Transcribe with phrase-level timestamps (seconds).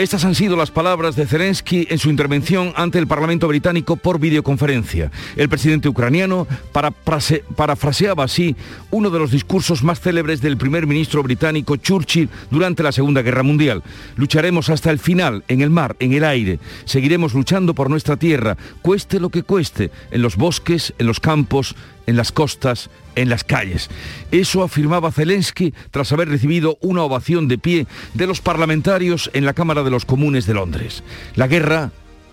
[0.00, 4.18] Estas han sido las palabras de Zelensky en su intervención ante el Parlamento británico por
[4.18, 5.10] videoconferencia.
[5.36, 6.46] El presidente ucraniano
[7.54, 8.56] parafraseaba así
[8.90, 13.42] uno de los discursos más célebres del primer ministro británico Churchill durante la Segunda Guerra
[13.42, 13.82] Mundial.
[14.16, 16.60] Lucharemos hasta el final, en el mar, en el aire.
[16.86, 21.76] Seguiremos luchando por nuestra tierra, cueste lo que cueste, en los bosques, en los campos,
[22.06, 23.88] en las costas, en las calles.
[24.30, 29.54] Eso afirmaba Zelensky tras haber recibido una ovación de pie de los parlamentarios en la
[29.54, 31.02] Cámara de los Comunes de Londres.
[31.34, 31.92] La guerra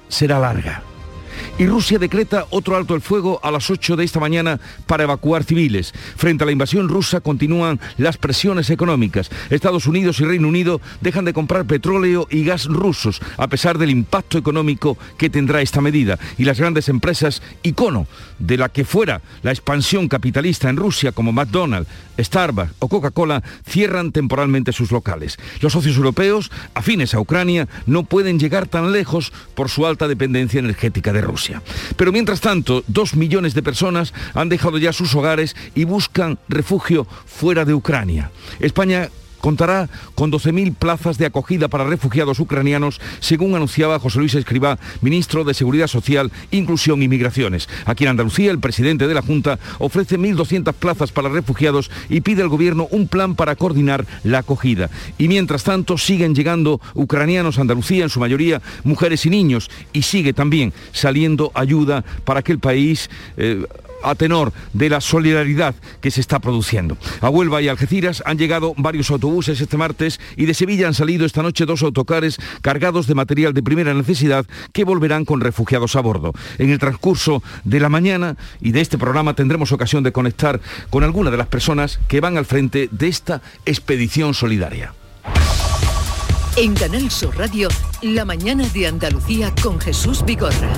[0.10, 0.84] será larga.
[1.58, 5.44] Y Rusia decreta otro alto el fuego a las 8 de esta mañana para evacuar
[5.44, 5.94] civiles.
[6.16, 9.30] Frente a la invasión rusa continúan las presiones económicas.
[9.50, 13.90] Estados Unidos y Reino Unido dejan de comprar petróleo y gas rusos, a pesar del
[13.90, 16.20] impacto económico que tendrá esta medida.
[16.38, 18.08] Y las grandes empresas icono
[18.40, 24.12] de la que fuera la expansión capitalista en Rusia, como McDonald's, Starbucks o Coca-Cola, cierran
[24.12, 25.38] temporalmente sus locales.
[25.62, 30.60] Los socios europeos, afines a Ucrania, no pueden llegar tan lejos por su alta dependencia
[30.60, 31.27] energética de Rusia.
[31.96, 37.08] Pero mientras tanto, dos millones de personas han dejado ya sus hogares y buscan refugio
[37.26, 38.32] fuera de Ucrania.
[38.60, 39.10] España
[39.48, 45.46] contará con 12.000 plazas de acogida para refugiados ucranianos, según anunciaba José Luis Escribá, ministro
[45.46, 47.70] de Seguridad Social, Inclusión y Migraciones.
[47.86, 52.42] Aquí en Andalucía, el presidente de la Junta ofrece 1.200 plazas para refugiados y pide
[52.42, 54.90] al gobierno un plan para coordinar la acogida.
[55.18, 60.02] Y mientras tanto, siguen llegando ucranianos a Andalucía, en su mayoría mujeres y niños, y
[60.02, 63.10] sigue también saliendo ayuda para que el país...
[63.38, 63.66] Eh,
[64.04, 66.98] a tenor de la solidaridad que se está produciendo.
[67.22, 71.26] A Huelva y Algeciras han llegado varios autobuses este martes y de Sevilla han salido
[71.26, 76.02] esta noche dos autocares cargados de material de primera necesidad que volverán con refugiados a
[76.02, 76.34] bordo.
[76.58, 80.60] En el transcurso de la mañana y de este programa tendremos ocasión de conectar
[80.90, 84.94] con algunas de las personas que van al frente de esta expedición solidaria.
[86.56, 87.70] En Canal Sur Radio,
[88.02, 90.72] la mañana de Andalucía con Jesús Vigorra.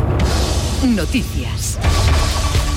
[0.84, 1.80] Noticias.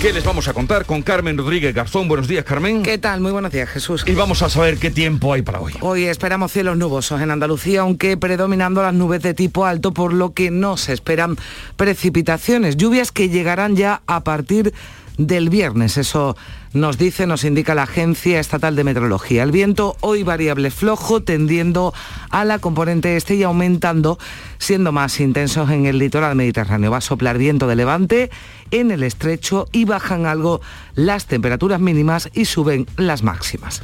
[0.02, 2.08] ¿Qué les vamos a contar con Carmen Rodríguez Garzón?
[2.08, 2.82] Buenos días, Carmen.
[2.82, 3.20] ¿Qué tal?
[3.20, 4.02] Muy buenos días, Jesús.
[4.04, 5.74] Y vamos a saber qué tiempo hay para hoy.
[5.80, 10.32] Hoy esperamos cielos nubosos en Andalucía, aunque predominando las nubes de tipo alto, por lo
[10.32, 11.36] que no se esperan
[11.76, 12.76] precipitaciones.
[12.76, 14.74] Lluvias que llegarán ya a partir
[15.18, 15.96] del viernes.
[15.98, 16.36] Eso
[16.72, 19.42] nos dice, nos indica la Agencia Estatal de Meteorología.
[19.42, 21.92] El viento hoy variable flojo, tendiendo
[22.30, 24.18] a la componente este y aumentando,
[24.58, 26.90] siendo más intensos en el litoral mediterráneo.
[26.90, 28.30] Va a soplar viento de levante
[28.70, 30.60] en el estrecho y bajan algo
[30.94, 33.82] las temperaturas mínimas y suben las máximas.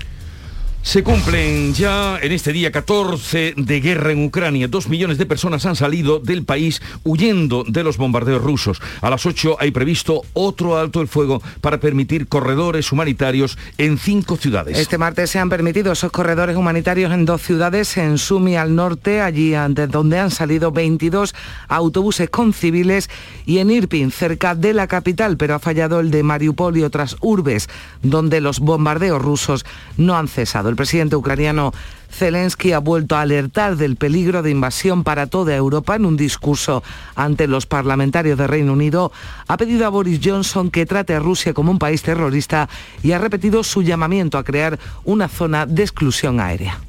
[0.82, 4.68] Se cumplen ya en este día 14 de guerra en Ucrania.
[4.68, 8.80] Dos millones de personas han salido del país huyendo de los bombardeos rusos.
[9.02, 14.36] A las 8 hay previsto otro alto el fuego para permitir corredores humanitarios en cinco
[14.36, 14.78] ciudades.
[14.78, 19.20] Este martes se han permitido esos corredores humanitarios en dos ciudades, en Sumi al norte,
[19.20, 21.34] allí ante donde han salido 22
[21.68, 23.10] autobuses con civiles,
[23.44, 27.16] y en Irpin, cerca de la capital, pero ha fallado el de Mariupol y otras
[27.20, 27.68] urbes,
[28.02, 29.66] donde los bombardeos rusos
[29.98, 31.72] no han cesado presidente ucraniano
[32.10, 36.82] Zelensky ha vuelto a alertar del peligro de invasión para toda Europa en un discurso
[37.14, 39.12] ante los parlamentarios de Reino Unido.
[39.46, 42.68] Ha pedido a Boris Johnson que trate a Rusia como un país terrorista
[43.02, 46.80] y ha repetido su llamamiento a crear una zona de exclusión aérea.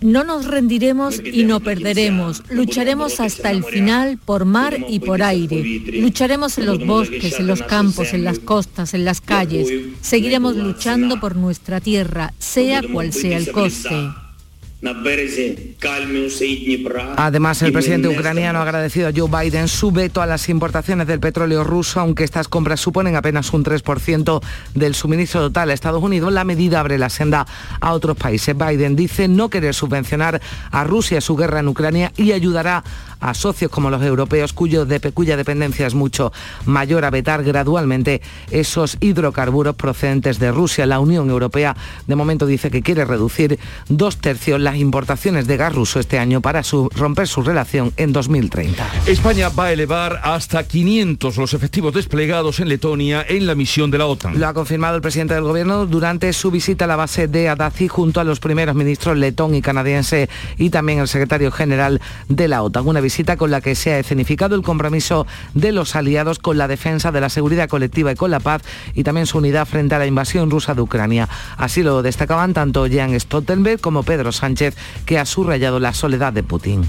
[0.00, 2.42] No nos rendiremos y no perderemos.
[2.50, 5.62] Lucharemos hasta el final por mar y por aire.
[6.00, 9.70] Lucharemos en los bosques, en los campos, en las costas, en las calles.
[10.00, 14.23] Seguiremos luchando por nuestra tierra, sea cual sea el coste.
[17.16, 21.20] Además, el presidente ucraniano ha agradecido a Joe Biden su veto a las importaciones del
[21.20, 24.42] petróleo ruso, aunque estas compras suponen apenas un 3%
[24.74, 26.32] del suministro total a Estados Unidos.
[26.32, 27.46] La medida abre la senda
[27.80, 28.56] a otros países.
[28.56, 30.40] Biden dice no querer subvencionar
[30.70, 32.84] a Rusia su guerra en Ucrania y ayudará
[33.24, 36.32] a socios como los europeos cuyo cuya dependencia es mucho
[36.66, 40.84] mayor a vetar gradualmente esos hidrocarburos procedentes de Rusia.
[40.84, 41.74] La Unión Europea
[42.06, 46.42] de momento dice que quiere reducir dos tercios las importaciones de gas ruso este año
[46.42, 46.62] para
[46.94, 48.86] romper su relación en 2030.
[49.06, 53.98] España va a elevar hasta 500 los efectivos desplegados en Letonia en la misión de
[53.98, 54.38] la OTAN.
[54.38, 57.88] Lo ha confirmado el presidente del gobierno durante su visita a la base de Adazi
[57.88, 60.28] junto a los primeros ministros letón y canadiense
[60.58, 62.86] y también el secretario general de la OTAN.
[62.86, 65.24] Una visita con la que se ha escenificado el compromiso
[65.54, 68.62] de los aliados con la defensa de la seguridad colectiva y con la paz
[68.92, 71.28] y también su unidad frente a la invasión rusa de Ucrania.
[71.56, 74.74] Así lo destacaban tanto Jan Stoltenberg como Pedro Sánchez,
[75.06, 76.82] que ha subrayado la soledad de Putin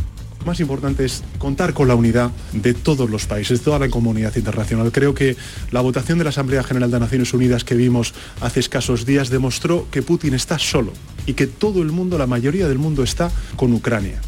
[0.45, 4.35] más importante es contar con la unidad de todos los países, de toda la comunidad
[4.35, 4.91] internacional.
[4.91, 5.35] Creo que
[5.71, 9.87] la votación de la Asamblea General de Naciones Unidas que vimos hace escasos días demostró
[9.89, 10.93] que Putin está solo
[11.25, 14.21] y que todo el mundo, la mayoría del mundo está con Ucrania.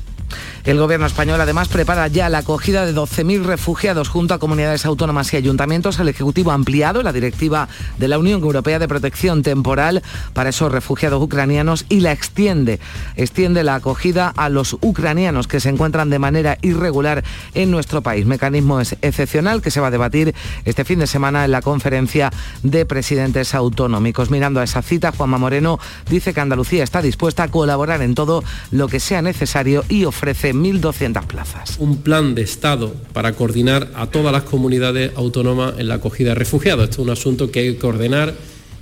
[0.63, 5.33] El gobierno español además prepara ya la acogida de 12.000 refugiados junto a comunidades autónomas
[5.33, 5.97] y ayuntamientos.
[5.99, 10.03] El Ejecutivo ha ampliado la directiva de la Unión Europea de Protección Temporal
[10.33, 12.81] para esos refugiados ucranianos y la extiende.
[13.15, 17.23] Extiende la acogida a los ucranianos que se encuentran de manera irregular
[17.53, 18.25] en nuestro país.
[18.25, 20.35] Mecanismo excepcional que se va a debatir
[20.65, 22.31] este fin de semana en la conferencia
[22.63, 24.31] de presidentes autonómicos.
[24.31, 28.43] Mirando a esa cita, Juanma Moreno dice que Andalucía está dispuesta a colaborar en todo
[28.71, 31.75] lo que sea necesario y ofrece 1.200 plazas.
[31.77, 36.35] Un plan de Estado para coordinar a todas las comunidades autónomas en la acogida de
[36.35, 36.85] refugiados.
[36.85, 38.33] Esto es un asunto que hay que coordinar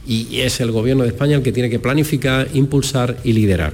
[0.08, 3.74] y es el Gobierno de España el que tiene que planificar, impulsar y liderar.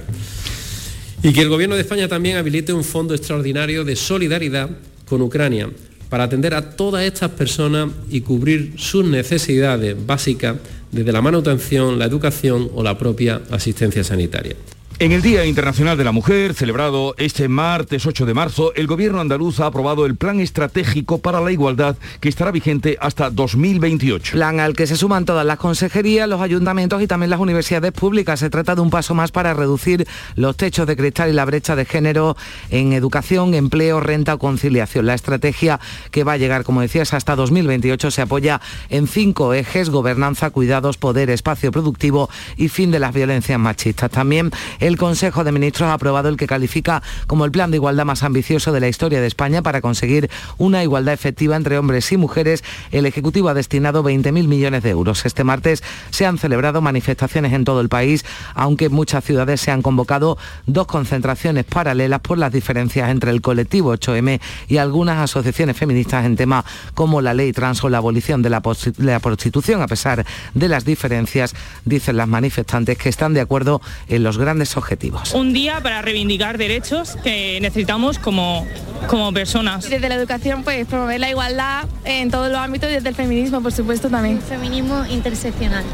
[1.22, 4.68] Y que el Gobierno de España también habilite un fondo extraordinario de solidaridad
[5.06, 5.70] con Ucrania
[6.08, 10.56] para atender a todas estas personas y cubrir sus necesidades básicas
[10.90, 14.56] desde la manutención, la educación o la propia asistencia sanitaria.
[15.02, 19.20] En el Día Internacional de la Mujer, celebrado este martes 8 de marzo, el Gobierno
[19.20, 24.34] andaluz ha aprobado el Plan Estratégico para la Igualdad que estará vigente hasta 2028.
[24.34, 28.38] Plan al que se suman todas las consejerías, los ayuntamientos y también las universidades públicas.
[28.38, 30.06] Se trata de un paso más para reducir
[30.36, 32.36] los techos de cristal y la brecha de género
[32.70, 35.04] en educación, empleo, renta o conciliación.
[35.06, 35.80] La estrategia
[36.12, 40.96] que va a llegar, como decías, hasta 2028 se apoya en cinco ejes, gobernanza, cuidados,
[40.96, 44.08] poder, espacio productivo y fin de las violencias machistas.
[44.08, 44.52] También
[44.92, 48.22] el Consejo de Ministros ha aprobado el que califica como el plan de igualdad más
[48.22, 52.62] ambicioso de la historia de España para conseguir una igualdad efectiva entre hombres y mujeres.
[52.90, 55.24] El Ejecutivo ha destinado 20.000 millones de euros.
[55.24, 59.70] Este martes se han celebrado manifestaciones en todo el país, aunque en muchas ciudades se
[59.70, 60.36] han convocado
[60.66, 66.36] dos concentraciones paralelas por las diferencias entre el colectivo 8M y algunas asociaciones feministas en
[66.36, 68.62] temas como la ley trans o la abolición de la,
[68.98, 69.80] la prostitución.
[69.80, 71.54] A pesar de las diferencias,
[71.86, 75.32] dicen las manifestantes que están de acuerdo en los grandes objetivos.
[75.34, 78.66] Un día para reivindicar derechos que necesitamos como,
[79.08, 79.88] como personas.
[79.88, 83.62] Desde la educación, pues promover la igualdad en todos los ámbitos y desde el feminismo,
[83.62, 84.40] por supuesto, también.
[84.40, 85.84] feminismo interseccional.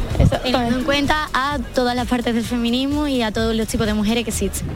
[0.43, 3.95] Teniendo en cuenta a todas las partes del feminismo y a todos los tipos de
[3.95, 4.67] mujeres que existen.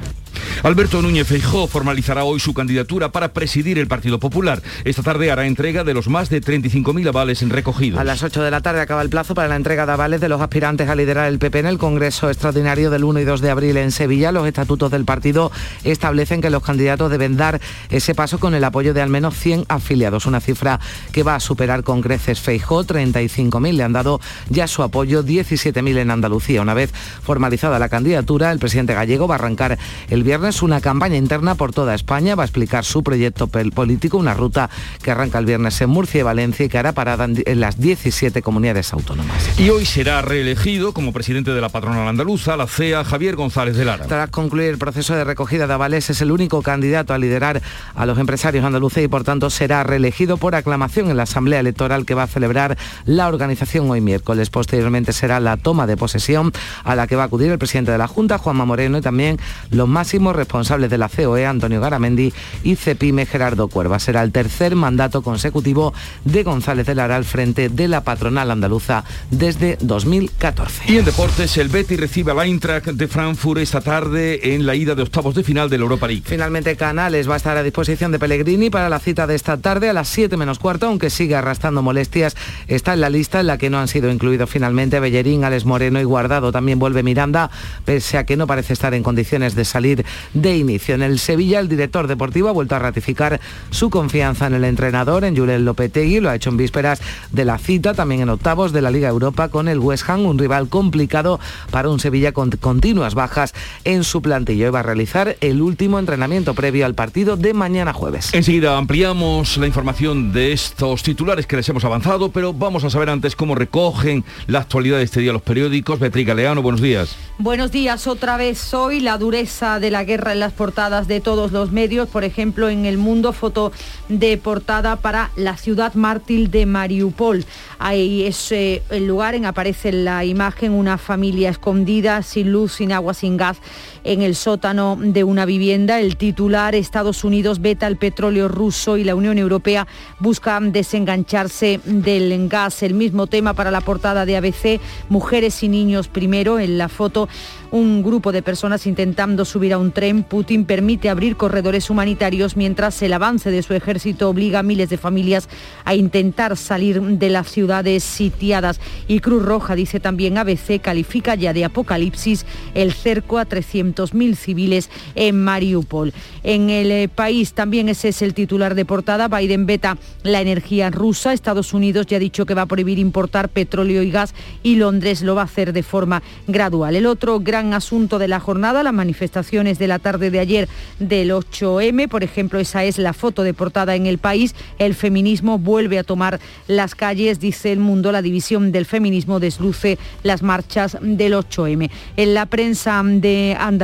[0.62, 4.62] Alberto Núñez Feijó formalizará hoy su candidatura para presidir el Partido Popular.
[4.84, 8.00] Esta tarde hará entrega de los más de 35.000 avales recogidos.
[8.00, 10.28] A las 8 de la tarde acaba el plazo para la entrega de avales de
[10.28, 13.50] los aspirantes a liderar el PP en el Congreso Extraordinario del 1 y 2 de
[13.50, 14.32] abril en Sevilla.
[14.32, 15.50] Los estatutos del partido
[15.84, 17.60] establecen que los candidatos deben dar
[17.90, 20.80] ese paso con el apoyo de al menos 100 afiliados, una cifra
[21.12, 22.84] que va a superar con creces Feijó.
[22.84, 26.62] 35.000 le han dado ya su apoyo, 17.000 en Andalucía.
[26.62, 29.78] Una vez formalizada la candidatura, el presidente gallego va a arrancar
[30.08, 32.34] el viernes una campaña interna por toda España.
[32.34, 34.68] Va a explicar su proyecto político, una ruta
[35.00, 38.42] que arranca el viernes en Murcia y Valencia y que hará parada en las 17
[38.42, 39.58] comunidades autónomas.
[39.60, 43.84] Y hoy será reelegido como presidente de la patronal andaluza, la CEA, Javier González de
[43.84, 44.06] Lara.
[44.06, 47.62] Tras concluir el proceso de recogida de avales, es el único candidato a liderar
[47.94, 52.04] a los empresarios andaluces y por tanto será reelegido por aclamación en la Asamblea Electoral
[52.04, 54.50] que va a celebrar la organización hoy miércoles.
[54.50, 56.50] Posteriormente será la toma de posesión
[56.82, 59.38] a la que va a acudir el presidente de la Junta, Juanma Moreno, y también
[59.70, 63.98] los máximos responsables de la COE, Antonio Garamendi, y CEPIME, Gerardo Cuerva.
[63.98, 69.04] Será el tercer mandato consecutivo de González de Lara al frente de la patronal andaluza
[69.30, 70.92] desde 2014.
[70.92, 74.94] Y en deportes, el Betty recibe la Eintracht de Frankfurt esta tarde en la ida
[74.94, 76.24] de octavos de final de la Europa League.
[76.26, 79.88] Finalmente Canales va a estar a disposición de Pellegrini para la cita de esta tarde
[79.88, 82.36] a las 7 menos cuarto, aunque sigue arrastrando molestias.
[82.68, 86.00] Está en la lista en la que no han sido incluidos finalmente Bellerín, Alex Moreno
[86.00, 86.52] y Guardado.
[86.52, 87.50] También vuelve Miranda,
[87.84, 90.94] pese a que no parece estar en condiciones de salir de inicio.
[90.94, 95.24] En el Sevilla, el director deportivo ha vuelto a ratificar su confianza en el entrenador,
[95.24, 97.00] en Julen Lopetegui, lo ha hecho en vísperas
[97.30, 100.38] de la cita, también en octavos de la Liga Europa con el West Ham, un
[100.38, 104.66] rival complicado para un Sevilla con continuas bajas en su plantilla.
[104.66, 108.32] Hoy va a realizar el último entrenamiento previo al partido de mañana jueves.
[108.34, 113.10] Enseguida ampliamos la información de estos titulares que les hemos avanzado, pero vamos a saber
[113.10, 115.98] antes cómo recogen la actualidad de este día los periódicos.
[115.98, 117.16] Beatriz Galeano, buenos días.
[117.38, 121.52] Buenos días, otra vez hoy la dureza de la guerra en las portadas de todos
[121.52, 123.72] los medios, por ejemplo en El Mundo foto
[124.08, 127.44] de portada para la ciudad mártir de Mariupol.
[127.78, 132.92] Ahí es eh, el lugar en aparece la imagen una familia escondida, sin luz, sin
[132.92, 133.58] agua, sin gas
[134.04, 136.00] en el sótano de una vivienda.
[136.00, 139.86] El titular, Estados Unidos veta el petróleo ruso y la Unión Europea
[140.18, 142.82] busca desengancharse del gas.
[142.82, 146.58] El mismo tema para la portada de ABC, mujeres y niños primero.
[146.58, 147.28] En la foto
[147.72, 150.22] un grupo de personas intentando subir a un tren.
[150.24, 154.98] Putin permite abrir corredores humanitarios mientras el avance de su ejército obliga a miles de
[154.98, 155.48] familias
[155.84, 158.78] a intentar salir de las ciudades sitiadas.
[159.08, 162.44] Y Cruz Roja, dice también ABC, califica ya de apocalipsis
[162.74, 163.46] el cerco a
[163.94, 166.12] 300.000 civiles en Mariupol.
[166.42, 169.28] En el eh, país también ese es el titular de portada.
[169.28, 171.32] Biden veta la energía rusa.
[171.32, 175.22] Estados Unidos ya ha dicho que va a prohibir importar petróleo y gas y Londres
[175.22, 176.96] lo va a hacer de forma gradual.
[176.96, 180.68] El otro gran asunto de la jornada, las manifestaciones de la tarde de ayer
[180.98, 184.54] del 8M, por ejemplo, esa es la foto de portada en el país.
[184.78, 189.98] El feminismo vuelve a tomar las calles, dice el mundo, la división del feminismo desluce
[190.22, 191.90] las marchas del 8M.
[192.16, 193.81] En la prensa de Andalucía,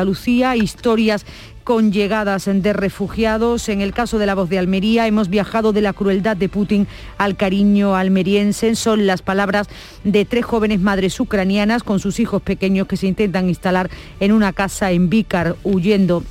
[0.57, 1.25] historias
[1.65, 3.69] con llegadas de refugiados.
[3.69, 6.87] En el caso de la voz de Almería, hemos viajado de la crueldad de Putin
[7.19, 8.75] al cariño almeriense.
[8.75, 9.69] Son las palabras
[10.05, 13.91] de tres jóvenes madres ucranianas con sus hijos pequeños que se intentan instalar
[14.21, 16.23] en una casa en Vícar huyendo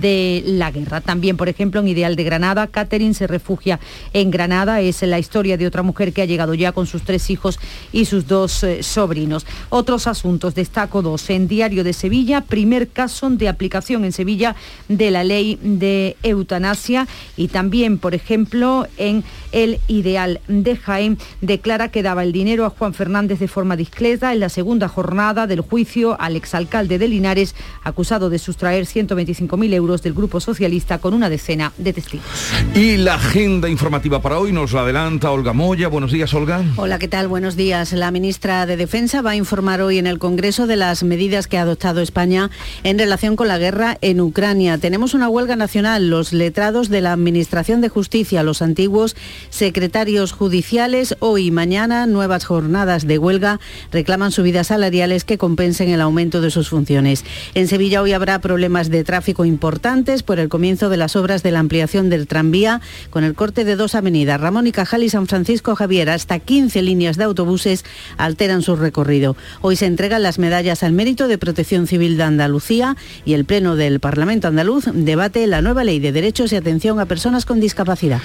[0.00, 1.00] de la guerra.
[1.00, 3.80] También, por ejemplo, en Ideal de Granada, Catherine se refugia
[4.12, 4.80] en Granada.
[4.80, 7.58] Es la historia de otra mujer que ha llegado ya con sus tres hijos
[7.92, 9.46] y sus dos eh, sobrinos.
[9.68, 11.28] Otros asuntos, destaco dos.
[11.30, 14.56] En Diario de Sevilla, primer caso de aplicación en Sevilla
[14.88, 17.06] de la ley de eutanasia.
[17.36, 22.70] Y también, por ejemplo, en El Ideal de Jaén, declara que daba el dinero a
[22.70, 27.54] Juan Fernández de forma discreta en la segunda jornada del juicio al exalcalde de Linares,
[27.84, 32.26] acusado de sustraer 125.000 euros del Grupo Socialista con una decena de testigos.
[32.74, 35.88] Y la agenda informativa para hoy nos la adelanta Olga Moya.
[35.88, 36.62] Buenos días, Olga.
[36.76, 37.28] Hola, ¿qué tal?
[37.28, 37.92] Buenos días.
[37.92, 41.58] La ministra de Defensa va a informar hoy en el Congreso de las medidas que
[41.58, 42.50] ha adoptado España
[42.82, 44.78] en relación con la guerra en Ucrania.
[44.78, 46.08] Tenemos una huelga nacional.
[46.08, 49.16] Los letrados de la Administración de Justicia, los antiguos
[49.50, 56.00] secretarios judiciales, hoy y mañana nuevas jornadas de huelga reclaman subidas salariales que compensen el
[56.00, 57.24] aumento de sus funciones.
[57.54, 61.50] En Sevilla hoy habrá problemas de tráfico importantes por el comienzo de las obras de
[61.50, 62.80] la ampliación del tranvía
[63.10, 66.10] con el corte de dos avenidas, Ramón y Cajal y San Francisco Javier.
[66.10, 67.84] Hasta 15 líneas de autobuses
[68.16, 69.36] alteran su recorrido.
[69.60, 73.76] Hoy se entregan las medallas al mérito de Protección Civil de Andalucía y el Pleno
[73.76, 78.20] del Parlamento andaluz debate la nueva ley de derechos y atención a personas con discapacidad.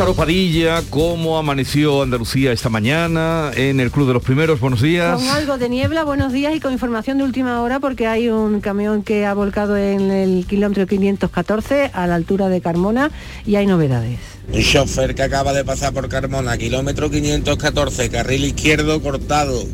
[0.00, 4.58] Charo Padilla, ¿cómo amaneció Andalucía esta mañana en el Club de los Primeros?
[4.58, 5.20] Buenos días.
[5.20, 8.62] Con algo de niebla, buenos días y con información de última hora porque hay un
[8.62, 13.10] camión que ha volcado en el kilómetro 514 a la altura de Carmona
[13.44, 14.18] y hay novedades.
[14.50, 19.64] Un chofer que acaba de pasar por Carmona, kilómetro 514, carril izquierdo cortado.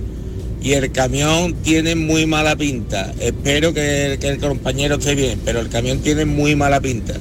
[0.60, 3.14] Y el camión tiene muy mala pinta.
[3.20, 7.14] Espero que, que el compañero esté bien, pero el camión tiene muy mala pinta.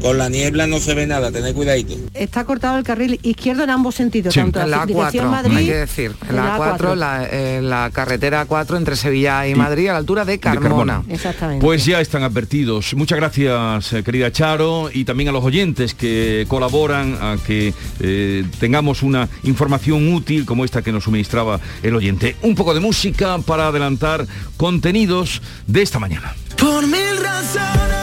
[0.00, 1.94] Con la niebla no se ve nada, tened cuidadito.
[2.14, 4.40] Está cortado el carril izquierdo en ambos sentidos, Sí.
[4.40, 6.12] tanto En la dirección A4, Madrid, hay que decir.
[6.28, 10.24] En la A4, la, eh, la carretera A4 entre Sevilla y Madrid, a la altura
[10.24, 11.02] de Carmona.
[11.08, 11.64] Exactamente.
[11.64, 12.94] Pues ya están advertidos.
[12.94, 18.44] Muchas gracias, eh, querida Charo, y también a los oyentes que colaboran a que eh,
[18.60, 22.36] tengamos una información útil como esta que nos suministraba el oyente.
[22.42, 24.26] Un poco de música para adelantar
[24.56, 26.34] contenidos de esta mañana.
[26.58, 27.95] Por mil razones,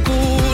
[0.00, 0.47] todas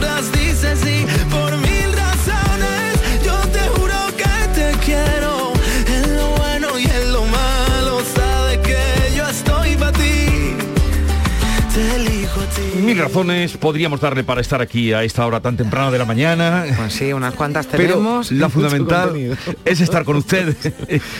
[12.84, 16.64] Mil razones podríamos darle para estar aquí a esta hora tan temprana de la mañana.
[16.76, 18.30] Pues sí, unas cuantas Pero tenemos.
[18.30, 19.36] la Mucho fundamental contenido.
[19.64, 20.56] es estar con ustedes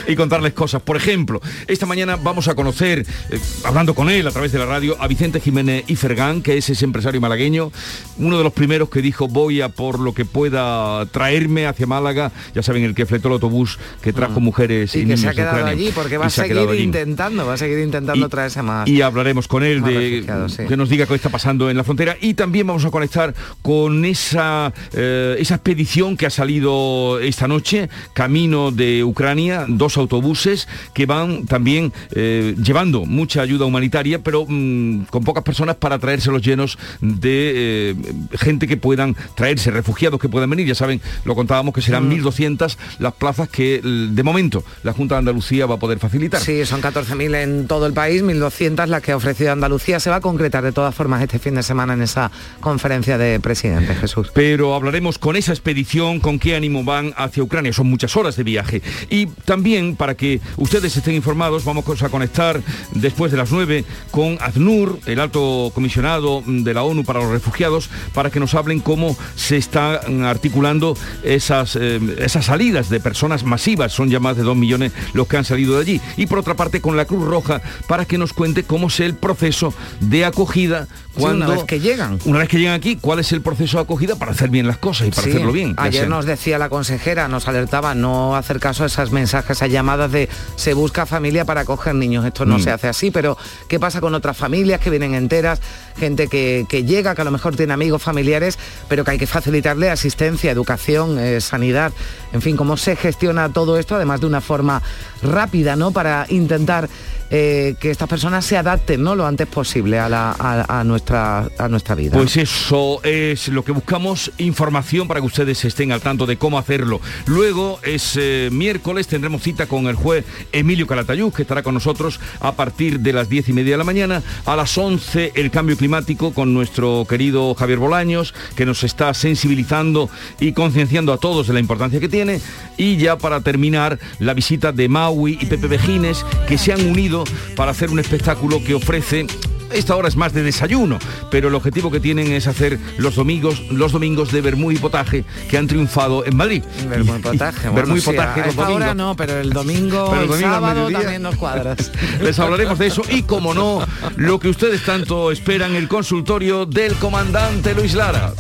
[0.09, 0.83] y contarles cosas.
[0.83, 4.67] Por ejemplo, esta mañana vamos a conocer, eh, hablando con él a través de la
[4.67, 7.71] radio, a Vicente Jiménez Ifergán, que es ese empresario malagueño,
[8.19, 12.33] uno de los primeros que dijo voy a por lo que pueda traerme hacia Málaga.
[12.55, 15.29] Ya saben, el que fletó el autobús que trajo mujeres y, Y que niños se
[15.29, 15.73] ha quedado Ucrania.
[15.73, 18.89] allí, porque va a seguir intentando, va a seguir intentando Y- traerse más.
[18.89, 20.65] Y hablaremos con él más de sí.
[20.67, 24.05] que nos diga qué está pasando en la frontera y también vamos a conectar con
[24.05, 31.07] esa eh, esa expedición que ha salido esta noche camino de Ucrania, dos autobuses que
[31.07, 36.79] van también eh, llevando mucha ayuda humanitaria, pero mm, con pocas personas para traérselos llenos
[37.01, 37.95] de eh,
[38.39, 40.67] gente que puedan traerse, refugiados que puedan venir.
[40.67, 45.21] Ya saben, lo contábamos que serán 1.200 las plazas que de momento la Junta de
[45.21, 46.41] Andalucía va a poder facilitar.
[46.41, 50.01] Sí, son 14.000 en todo el país, 1.200 las que ha ofrecido Andalucía.
[50.01, 53.39] Se va a concretar de todas formas este fin de semana en esa conferencia de
[53.39, 54.31] presidentes, Jesús.
[54.33, 57.73] Pero hablaremos con esa expedición, con qué ánimo van hacia Ucrania.
[57.75, 58.81] Son muchas horas de viaje.
[59.11, 64.39] Y también, para que ustedes estén informados, vamos a conectar después de las 9 con
[64.41, 69.15] ACNUR, el alto comisionado de la ONU para los refugiados, para que nos hablen cómo
[69.37, 73.93] se están articulando esas, eh, esas salidas de personas masivas.
[73.93, 76.01] Son ya más de 2 millones los que han salido de allí.
[76.17, 79.15] Y por otra parte, con la Cruz Roja, para que nos cuente cómo es el
[79.15, 81.34] proceso de acogida cuando...
[81.37, 82.19] una vez que llegan.
[82.25, 84.79] Una vez que llegan aquí, ¿cuál es el proceso de acogida para hacer bien las
[84.79, 85.75] cosas y para hacerlo bien?
[85.77, 90.11] Ayer nos decía la consejera, nos alertaba no hacer caso a esas mensajes, a llamadas
[90.13, 92.25] de se busca familia para acoger niños.
[92.25, 92.63] Esto no Mm.
[92.63, 93.37] se hace así, pero
[93.69, 95.61] ¿qué pasa con otras familias que vienen enteras?
[95.97, 99.27] Gente que, que llega, que a lo mejor tiene amigos familiares, pero que hay que
[99.27, 101.93] facilitarle asistencia, educación, eh, sanidad.
[102.33, 104.83] En fin, cómo se gestiona todo esto, además de una forma
[105.23, 105.91] rápida, ¿no?
[105.93, 106.89] Para intentar
[107.37, 109.17] eh, que estas personas se adapten ¿no?
[109.17, 110.37] lo antes posible a, la-
[110.69, 112.13] a- nuestra, a nuestra vida.
[112.17, 116.59] Pues eso es lo que buscamos, información para que ustedes estén al tanto de cómo
[116.59, 117.01] hacerlo.
[117.27, 122.21] Luego es eh, miércoles, tendremos cita con el juez Emilio Calatayud, que estará con nosotros
[122.39, 124.23] a partir de las 10 y media de la mañana.
[124.47, 130.09] A las 11 el cambio climático con nuestro querido Javier Bolaños, que nos está sensibilizando
[130.39, 132.41] y concienciando a todos de la importancia que tiene.
[132.77, 137.24] Y ya para terminar, la visita de Maui y Pepe Vejines, que se han unido
[137.57, 139.27] para hacer un espectáculo que ofrece
[139.75, 140.99] esta hora es más de desayuno,
[141.31, 145.25] pero el objetivo que tienen es hacer los domingos, los domingos de vermú y potaje
[145.49, 146.63] que han triunfado en Madrid.
[146.89, 147.61] Vermú y potaje.
[147.69, 148.83] bueno, Vermú y sí, potaje a los domingos.
[148.83, 151.93] hora no, pero el domingo, Pero el el domingo al sábado también nos cuadras.
[152.23, 153.85] Les hablaremos de eso y, como no,
[154.17, 158.33] lo que ustedes tanto esperan, el consultorio del comandante Luis Lara.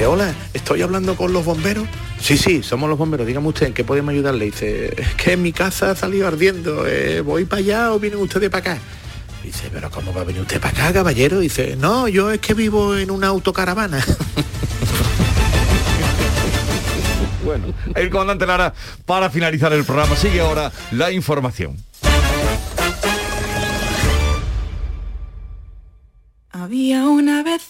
[0.00, 1.86] Dice, hola, estoy hablando con los bomberos.
[2.18, 3.26] Sí, sí, somos los bomberos.
[3.26, 4.46] Dígame usted, ¿en qué podemos ayudarle?
[4.46, 6.86] Dice, es que mi casa ha salido ardiendo.
[6.86, 8.82] eh, ¿Voy para allá o vienen ustedes para acá?
[9.44, 11.38] Dice, pero ¿cómo va a venir usted para acá, caballero?
[11.40, 14.02] Dice, no, yo es que vivo en una autocaravana.
[17.44, 18.72] Bueno, el comandante Lara,
[19.06, 21.76] para finalizar el programa, sigue ahora la información.
[26.50, 27.69] Había una vez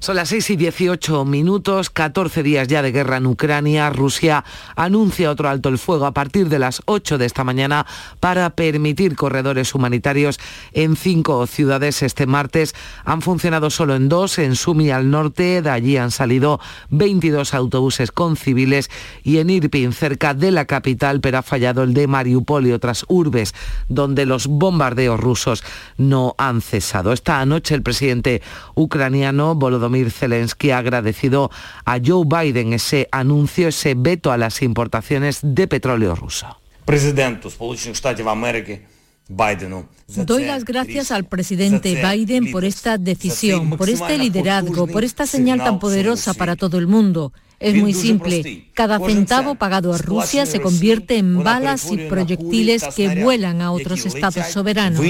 [0.00, 3.90] Son las 6 y 18 minutos, 14 días ya de guerra en Ucrania.
[3.90, 4.44] Rusia
[4.76, 7.84] anuncia otro alto el fuego a partir de las 8 de esta mañana
[8.20, 10.38] para permitir corredores humanitarios
[10.72, 12.02] en cinco ciudades.
[12.02, 15.62] Este martes han funcionado solo en dos, en Sumi al norte.
[15.62, 18.90] De allí han salido 22 autobuses con civiles
[19.24, 23.04] y en Irpin, cerca de la capital, pero ha fallado el de Mariupol y otras
[23.08, 23.52] urbes
[23.88, 25.64] donde los bombardeos rusos
[25.96, 27.12] no han cesado.
[27.12, 28.42] Esta noche el presidente
[28.76, 31.50] ucraniano Volodymyr Volodymyr Zelensky ha agradecido
[31.84, 36.46] a Joe Biden ese anuncio, ese veto a las importaciones de petróleo ruso.
[36.84, 38.80] Presidente de Estados Unidos,
[39.28, 45.04] Biden Doy las gracias al presidente Biden este por esta decisión, por este liderazgo, por
[45.04, 47.32] esta señal tan poderosa para todo el mundo.
[47.60, 48.68] Es muy simple.
[48.72, 54.06] Cada centavo pagado a Rusia se convierte en balas y proyectiles que vuelan a otros
[54.06, 55.04] estados soberanos.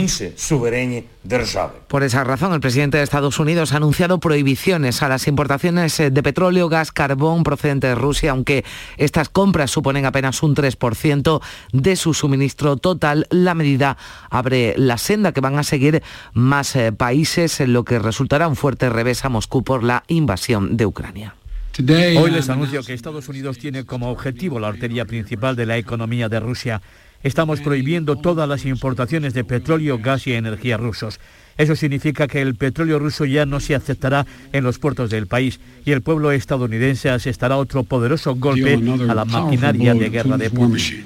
[1.89, 6.11] Por esa razón, el presidente de Estados Unidos ha anunciado prohibiciones a las importaciones eh,
[6.11, 8.65] de petróleo, gas, carbón procedentes de Rusia, aunque
[8.97, 13.27] estas compras suponen apenas un 3% de su suministro total.
[13.29, 13.99] La medida
[14.31, 18.57] abre la senda que van a seguir más eh, países, en lo que resultará un
[18.57, 21.35] fuerte revés a Moscú por la invasión de Ucrania.
[21.79, 26.29] Hoy les anuncio que Estados Unidos tiene como objetivo la arteria principal de la economía
[26.29, 26.83] de Rusia.
[27.23, 31.21] Estamos prohibiendo todas las importaciones de petróleo, gas y energía rusos.
[31.57, 35.61] Eso significa que el petróleo ruso ya no se aceptará en los puertos del país
[35.85, 41.05] y el pueblo estadounidense asestará otro poderoso golpe a la maquinaria de guerra de Putin.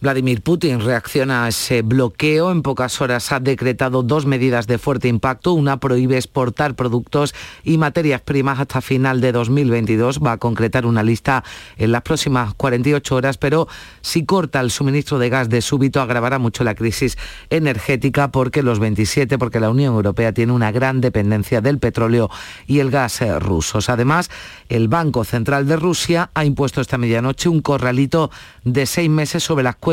[0.00, 2.50] Vladimir Putin reacciona a ese bloqueo.
[2.50, 5.52] En pocas horas ha decretado dos medidas de fuerte impacto.
[5.52, 7.34] Una prohíbe exportar productos
[7.64, 10.20] y materias primas hasta final de 2022.
[10.20, 11.44] Va a concretar una lista
[11.76, 13.68] en las próximas 48 horas, pero
[14.00, 17.18] si corta el suministro de gas de súbito agravará mucho la crisis
[17.50, 22.30] energética porque los 27, porque la Unión Europea tiene una gran dependencia del petróleo
[22.66, 23.90] y el gas eh, rusos.
[23.90, 24.30] Además,
[24.70, 28.30] el Banco Central de Rusia ha impuesto esta medianoche un corralito
[28.64, 29.89] de seis meses sobre las cuentas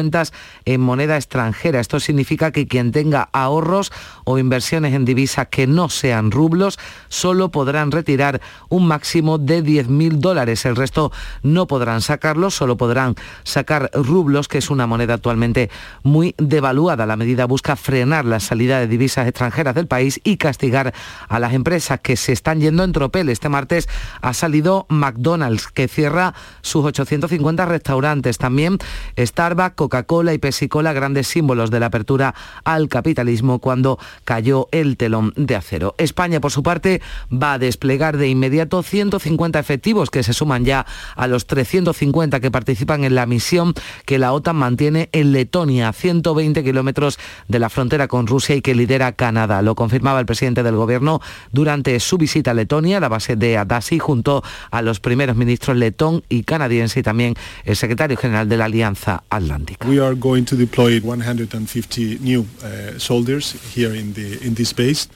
[0.65, 1.79] en moneda extranjera.
[1.79, 3.91] Esto significa que quien tenga ahorros
[4.27, 10.19] o inversiones en divisas que no sean rublos solo podrán retirar un máximo de 10.000
[10.19, 10.65] dólares.
[10.65, 11.13] El resto
[11.43, 15.69] no podrán sacarlos, solo podrán sacar rublos, que es una moneda actualmente
[16.03, 17.05] muy devaluada.
[17.05, 20.93] La medida busca frenar la salida de divisas extranjeras del país y castigar
[21.29, 23.29] a las empresas que se están yendo en tropel.
[23.29, 23.87] Este martes
[24.21, 28.37] ha salido McDonald's, que cierra sus 850 restaurantes.
[28.37, 28.77] También
[29.17, 32.35] Starbucks, Coca-Cola y Pepsi-Cola, grandes símbolos de la apertura
[32.65, 35.95] al capitalismo cuando cayó el telón de acero.
[35.97, 37.01] España, por su parte,
[37.32, 42.51] va a desplegar de inmediato 150 efectivos que se suman ya a los 350 que
[42.51, 43.73] participan en la misión
[44.06, 48.62] que la OTAN mantiene en Letonia, a 120 kilómetros de la frontera con Rusia y
[48.62, 49.62] que lidera Canadá.
[49.62, 53.99] Lo confirmaba el presidente del gobierno durante su visita a Letonia, la base de Adasi,
[53.99, 58.65] junto a los primeros ministros letón y canadiense y también el secretario general de la
[58.65, 59.88] Alianza Atlántica.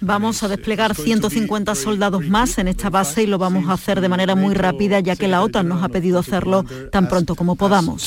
[0.01, 4.10] Vamos a desplegar 150 soldados más en esta base y lo vamos a hacer de
[4.10, 8.01] manera muy rápida ya que la OTAN nos ha pedido hacerlo tan pronto como podamos.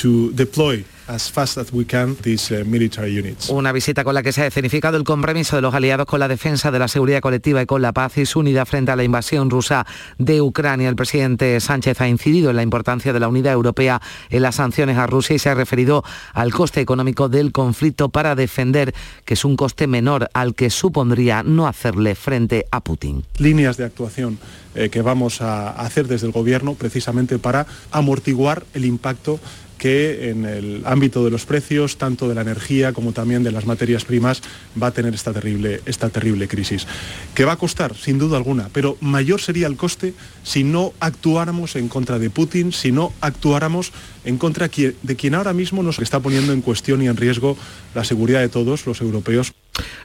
[3.51, 6.29] Una visita con la que se ha escenificado el compromiso de los aliados con la
[6.29, 9.05] defensa de la seguridad colectiva y con la paz y su unidad frente a la
[9.05, 9.87] invasión rusa
[10.19, 10.89] de Ucrania.
[10.89, 14.97] El presidente Sánchez ha incidido en la importancia de la unidad europea en las sanciones
[14.97, 19.45] a Rusia y se ha referido al coste económico del conflicto para defender que es
[19.45, 23.25] un coste menor al que supondría no hacerle frente a Putin.
[23.39, 24.39] Líneas de actuación
[24.75, 29.39] eh, que vamos a hacer desde el Gobierno precisamente para amortiguar el impacto
[29.85, 33.67] que en el ámbito de los precios, tanto de la energía como también de las
[33.67, 34.41] materias primas,
[34.83, 36.87] va a tener esta terrible, esta terrible crisis.
[37.35, 40.15] Que va a costar, sin duda alguna, pero mayor sería el coste
[40.45, 43.93] si no actuáramos en contra de Putin, si no actuáramos
[44.25, 47.57] en contra de quien ahora mismo nos está poniendo en cuestión y en riesgo
[47.95, 49.53] la seguridad de todos los europeos.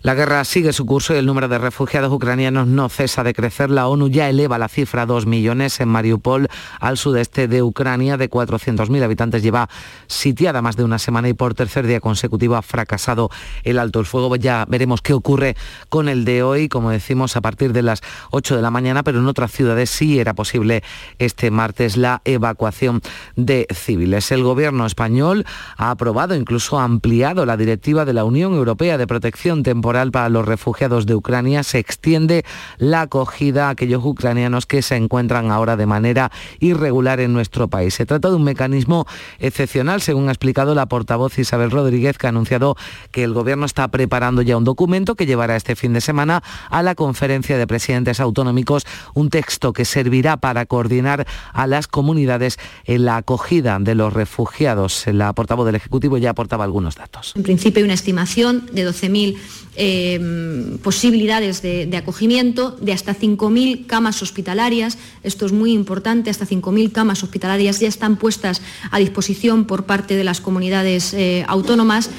[0.01, 3.69] La guerra sigue su curso y el número de refugiados ucranianos no cesa de crecer.
[3.69, 6.47] La ONU ya eleva la cifra a 2 millones en Mariupol,
[6.79, 9.43] al sudeste de Ucrania, de 400.000 habitantes.
[9.43, 9.69] Lleva
[10.07, 13.29] sitiada más de una semana y por tercer día consecutivo ha fracasado
[13.63, 14.35] el alto el fuego.
[14.37, 15.55] Ya veremos qué ocurre
[15.89, 19.19] con el de hoy, como decimos, a partir de las 8 de la mañana, pero
[19.19, 20.83] en otras ciudades sí era posible
[21.17, 23.01] este martes la evacuación
[23.35, 24.31] de civiles.
[24.31, 25.45] El gobierno español
[25.77, 30.29] ha aprobado, incluso ha ampliado la directiva de la Unión Europea de Protección temporal para
[30.29, 32.45] los refugiados de Ucrania, se extiende
[32.77, 37.93] la acogida a aquellos ucranianos que se encuentran ahora de manera irregular en nuestro país.
[37.93, 39.05] Se trata de un mecanismo
[39.39, 42.75] excepcional, según ha explicado la portavoz Isabel Rodríguez, que ha anunciado
[43.11, 46.83] que el Gobierno está preparando ya un documento que llevará este fin de semana a
[46.83, 53.05] la conferencia de presidentes autonómicos, un texto que servirá para coordinar a las comunidades en
[53.05, 55.05] la acogida de los refugiados.
[55.07, 57.33] La portavoz del Ejecutivo ya aportaba algunos datos.
[57.35, 59.37] En principio hay una estimación de 12.000
[59.75, 64.97] eh, posibilidades de, de, acogimiento, de hasta 5.000 camas hospitalarias.
[65.23, 70.15] Esto es muy importante, hasta 5.000 camas hospitalarias ya están puestas a disposición por parte
[70.15, 72.09] de las comunidades eh, autónomas.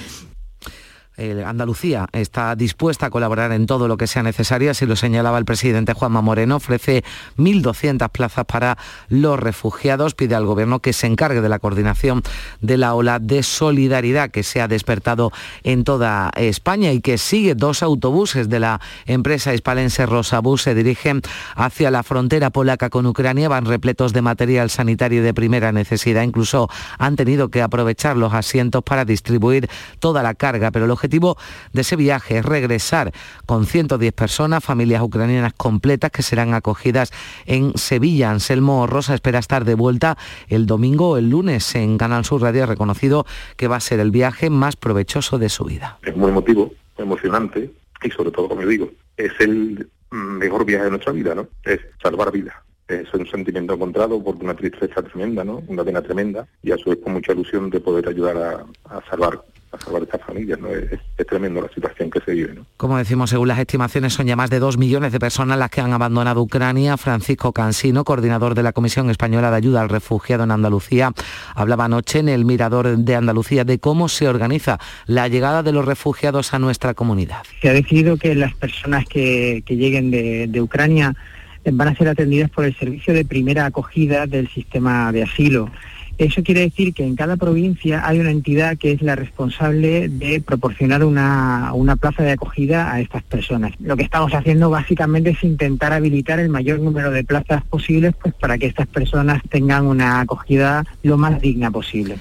[1.20, 5.44] Andalucía está dispuesta a colaborar en todo lo que sea necesario, así lo señalaba el
[5.44, 7.04] presidente Juanma Moreno, ofrece
[7.36, 8.78] 1.200 plazas para
[9.10, 12.22] los refugiados, pide al Gobierno que se encargue de la coordinación
[12.62, 15.30] de la ola de solidaridad que se ha despertado
[15.62, 21.20] en toda España y que sigue dos autobuses de la empresa hispalense Rosabus se dirigen
[21.54, 26.70] hacia la frontera polaca con Ucrania, van repletos de material sanitario de primera necesidad, incluso
[26.98, 31.36] han tenido que aprovechar los asientos para distribuir toda la carga, pero el objetivo objetivo
[31.72, 33.12] de ese viaje es regresar
[33.44, 37.10] con 110 personas, familias ucranianas completas que serán acogidas
[37.46, 38.30] en Sevilla.
[38.30, 40.16] Anselmo Rosa espera estar de vuelta
[40.48, 42.64] el domingo o el lunes en Canal Sur Radio.
[42.66, 45.98] Reconocido que va a ser el viaje más provechoso de su vida.
[46.04, 47.72] Es muy emotivo, emocionante
[48.04, 51.48] y sobre todo, como digo, es el mejor viaje de nuestra vida, ¿no?
[51.64, 52.54] Es salvar vidas
[52.90, 55.62] es un sentimiento encontrado porque una tristeza tremenda, ¿no?
[55.68, 59.00] Una pena tremenda y a su vez con mucha ilusión de poder ayudar a, a
[59.08, 60.68] salvar a salvar estas familias, ¿no?
[60.68, 62.66] Es, es tremendo la situación que se vive, ¿no?
[62.76, 65.80] Como decimos, según las estimaciones, son ya más de dos millones de personas las que
[65.80, 66.96] han abandonado Ucrania.
[66.96, 71.12] Francisco Cansino, coordinador de la Comisión Española de Ayuda al Refugiado en Andalucía,
[71.54, 75.84] hablaba anoche en el Mirador de Andalucía de cómo se organiza la llegada de los
[75.84, 77.42] refugiados a nuestra comunidad.
[77.62, 81.14] Se ha decidido que las personas que, que lleguen de, de Ucrania
[81.70, 85.70] van a ser atendidas por el servicio de primera acogida del sistema de asilo.
[86.20, 90.42] Eso quiere decir que en cada provincia hay una entidad que es la responsable de
[90.42, 93.72] proporcionar una, una, plaza de acogida a estas personas.
[93.80, 98.34] Lo que estamos haciendo básicamente es intentar habilitar el mayor número de plazas posibles pues,
[98.34, 102.18] para que estas personas tengan una acogida lo más digna posible.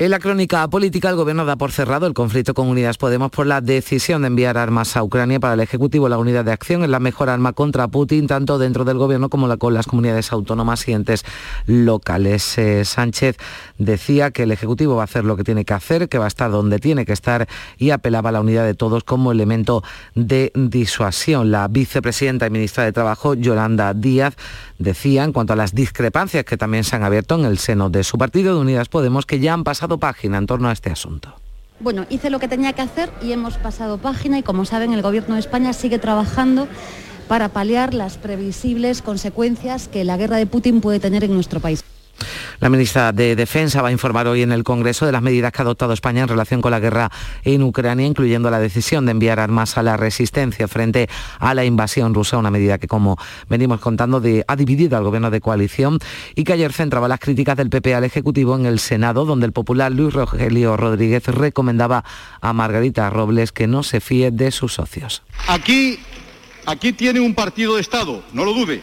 [0.00, 3.46] En la crónica política, el Gobierno da por cerrado el conflicto con Unidas Podemos por
[3.46, 5.40] la decisión de enviar armas a Ucrania.
[5.40, 8.86] Para el Ejecutivo, la unidad de acción es la mejor arma contra Putin, tanto dentro
[8.86, 11.22] del Gobierno como con las comunidades autónomas y entes
[11.66, 12.56] locales.
[12.56, 13.36] Eh, Sánchez
[13.76, 16.28] decía que el Ejecutivo va a hacer lo que tiene que hacer, que va a
[16.28, 19.84] estar donde tiene que estar y apelaba a la unidad de todos como elemento
[20.14, 21.50] de disuasión.
[21.50, 24.34] La vicepresidenta y ministra de Trabajo, Yolanda Díaz,
[24.78, 28.02] decía en cuanto a las discrepancias que también se han abierto en el seno de
[28.02, 31.34] su partido de Unidas Podemos, que ya han pasado página en torno a este asunto.
[31.80, 35.00] Bueno, hice lo que tenía que hacer y hemos pasado página y como saben el
[35.02, 36.68] Gobierno de España sigue trabajando
[37.26, 41.82] para paliar las previsibles consecuencias que la guerra de Putin puede tener en nuestro país.
[42.60, 45.62] La ministra de Defensa va a informar hoy en el Congreso de las medidas que
[45.62, 47.10] ha adoptado España en relación con la guerra
[47.44, 52.14] en Ucrania, incluyendo la decisión de enviar armas a la resistencia frente a la invasión
[52.14, 53.16] rusa, una medida que, como
[53.48, 55.98] venimos contando, ha dividido al gobierno de coalición
[56.34, 59.52] y que ayer centraba las críticas del PP al Ejecutivo en el Senado, donde el
[59.52, 62.04] popular Luis Rogelio Rodríguez recomendaba
[62.40, 65.22] a Margarita Robles que no se fíe de sus socios.
[65.48, 65.98] Aquí,
[66.66, 68.82] aquí tiene un partido de Estado, no lo dude.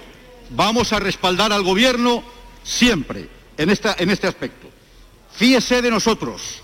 [0.50, 2.24] Vamos a respaldar al gobierno
[2.68, 4.68] siempre en, esta, en este aspecto.
[5.32, 6.62] Fíese de nosotros,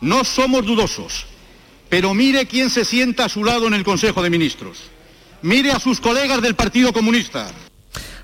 [0.00, 1.26] no somos dudosos,
[1.88, 4.90] pero mire quién se sienta a su lado en el Consejo de Ministros.
[5.42, 7.50] Mire a sus colegas del Partido Comunista.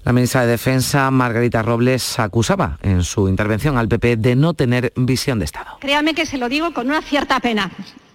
[0.05, 4.93] La ministra de Defensa, Margarita Robles, acusaba en su intervención al PP de no tener
[4.97, 5.77] visión de Estado.
[5.81, 7.71] Créame que se lo digo con una cierta pena.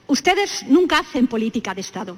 [0.08, 2.18] Ustedes nunca hacen política de Estado.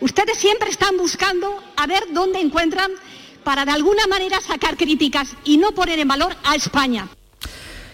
[0.00, 2.90] Ustedes siempre están buscando a ver dónde encuentran
[3.44, 7.08] para de alguna manera sacar críticas y no poner en valor a España.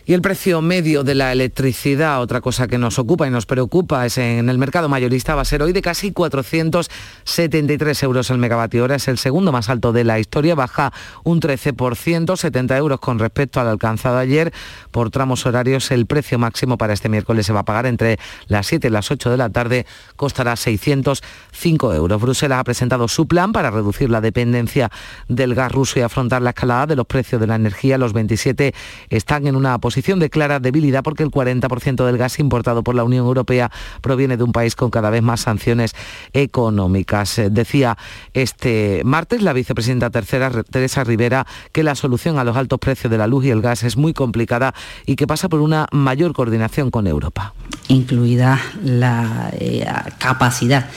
[0.06, 4.06] Y el precio medio de la electricidad, otra cosa que nos ocupa y nos preocupa,
[4.06, 8.84] es en el mercado mayorista, va a ser hoy de casi 473 euros el megavatio
[8.84, 8.96] hora.
[8.96, 13.60] Es el segundo más alto de la historia, baja un 13%, 70 euros con respecto
[13.60, 14.52] al alcanzado ayer.
[14.90, 18.66] Por tramos horarios, el precio máximo para este miércoles se va a pagar entre las
[18.66, 19.86] 7 y las 8 de la tarde,
[20.16, 22.20] costará 605 euros.
[22.20, 24.90] Bruselas ha presentado su plan para reducir la dependencia
[25.28, 27.98] del gas ruso y afrontar la escalada de los precios de la energía.
[27.98, 28.74] Los 27
[29.10, 33.04] están en una posición de clara debilidad porque el 40% del gas importado por la
[33.04, 35.94] Unión Europea proviene de un país con cada vez más sanciones
[36.32, 37.40] económicas.
[37.50, 37.98] Decía
[38.32, 43.18] este martes la vicepresidenta tercera, Teresa Rivera, que la solución a los altos precios de
[43.18, 44.74] la luz y el gas es muy complicada
[45.06, 47.54] y que pasa por una mayor coordinación con Europa.
[47.88, 49.86] Incluida la eh,
[50.18, 50.88] capacidad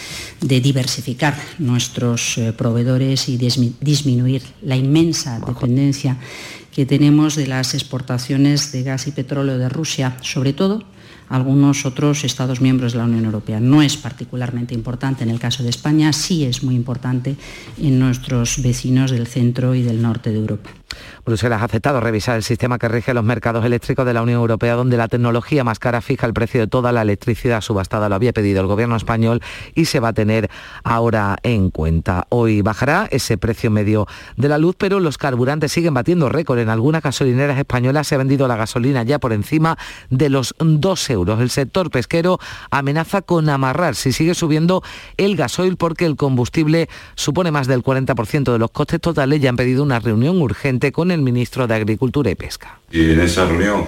[0.42, 6.18] de diversificar nuestros eh, proveedores y disminuir la inmensa dependencia
[6.74, 10.84] que tenemos de las exportaciones de gas y petróleo de Rusia, sobre todo
[11.34, 13.60] algunos otros Estados miembros de la Unión Europea.
[13.60, 17.36] No es particularmente importante en el caso de España, sí es muy importante
[17.82, 20.70] en nuestros vecinos del centro y del norte de Europa.
[21.26, 24.76] Bruselas ha aceptado revisar el sistema que rige los mercados eléctricos de la Unión Europea,
[24.76, 28.10] donde la tecnología más cara fija el precio de toda la electricidad subastada.
[28.10, 29.42] Lo había pedido el gobierno español
[29.74, 30.52] y se va a tener
[30.84, 32.28] ahora en cuenta.
[32.30, 34.06] Hoy bajará ese precio medio
[34.38, 36.60] de la luz, pero los carburantes siguen batiendo récord.
[36.60, 39.78] En algunas gasolineras españolas se ha vendido la gasolina ya por encima
[40.10, 41.23] de los 2 euros.
[41.32, 44.84] El sector pesquero amenaza con amarrar si sigue subiendo
[45.18, 49.42] el gasoil porque el combustible supone más del 40% de los costes totales.
[49.42, 52.80] Ya han pedido una reunión urgente con el ministro de Agricultura y Pesca.
[52.92, 53.86] Y en esa reunión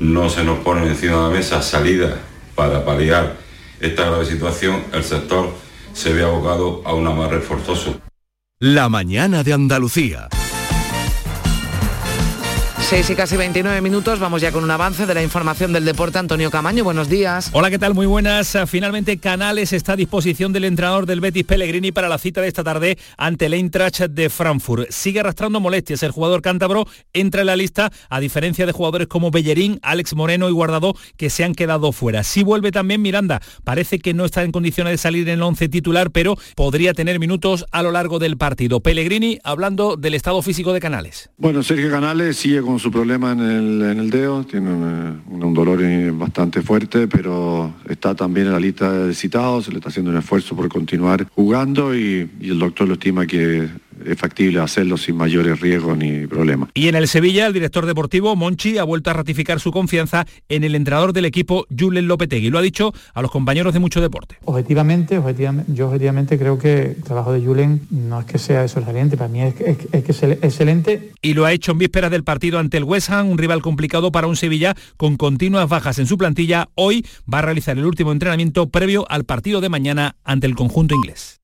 [0.00, 2.16] no se nos pone encima de la mesa salida
[2.54, 3.36] para paliar
[3.80, 5.52] esta grave situación, el sector
[5.92, 8.00] se ve abocado a un amarre forzoso.
[8.58, 10.28] La mañana de Andalucía.
[12.94, 16.18] 6 y casi 29 minutos, vamos ya con un avance de la información del deporte.
[16.18, 17.50] Antonio Camaño, buenos días.
[17.52, 17.92] Hola, ¿qué tal?
[17.92, 18.56] Muy buenas.
[18.68, 22.62] Finalmente Canales está a disposición del entrenador del Betis Pellegrini para la cita de esta
[22.62, 24.90] tarde ante el Eintracht de Frankfurt.
[24.90, 29.32] Sigue arrastrando molestias el jugador cántabro, entra en la lista, a diferencia de jugadores como
[29.32, 32.22] Bellerín, Alex Moreno y Guardado, que se han quedado fuera.
[32.22, 35.68] Sí vuelve también Miranda, parece que no está en condiciones de salir en el 11
[35.68, 38.78] titular, pero podría tener minutos a lo largo del partido.
[38.78, 41.30] Pellegrini hablando del estado físico de Canales.
[41.38, 45.80] Bueno, Sergio Canales sigue con su problema en el, dedo, tiene un, dolor
[46.12, 50.18] bastante fuerte, pero está también en la lista de citados, se le está haciendo un
[50.18, 53.70] esfuerzo por continuar jugando y el doctor lo estima que
[54.04, 56.70] es factible hacerlo sin mayores riesgos ni problemas.
[56.74, 60.64] Y en el Sevilla, el director deportivo Monchi ha vuelto a ratificar su confianza en
[60.64, 62.50] el entrenador del equipo, Julen Lopetegui.
[62.50, 64.36] Lo ha dicho a los compañeros de mucho deporte.
[64.44, 69.16] Objetivamente, objetivamente yo objetivamente creo que el trabajo de Julen no es que sea sobresaliente,
[69.16, 71.12] para mí es, es, es que es excelente.
[71.22, 74.12] Y lo ha hecho en vísperas del partido ante el West Ham, un rival complicado
[74.12, 76.68] para un Sevilla con continuas bajas en su plantilla.
[76.74, 80.94] Hoy va a realizar el último entrenamiento previo al partido de mañana ante el conjunto
[80.94, 81.43] inglés.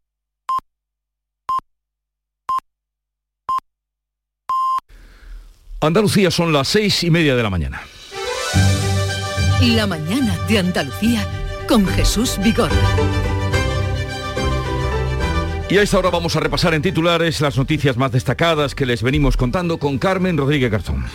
[5.82, 7.80] Andalucía son las seis y media de la mañana.
[9.62, 11.26] La mañana de Andalucía
[11.66, 12.70] con Jesús Vigor.
[15.70, 19.02] Y a esta hora vamos a repasar en titulares las noticias más destacadas que les
[19.02, 21.06] venimos contando con Carmen Rodríguez Garzón.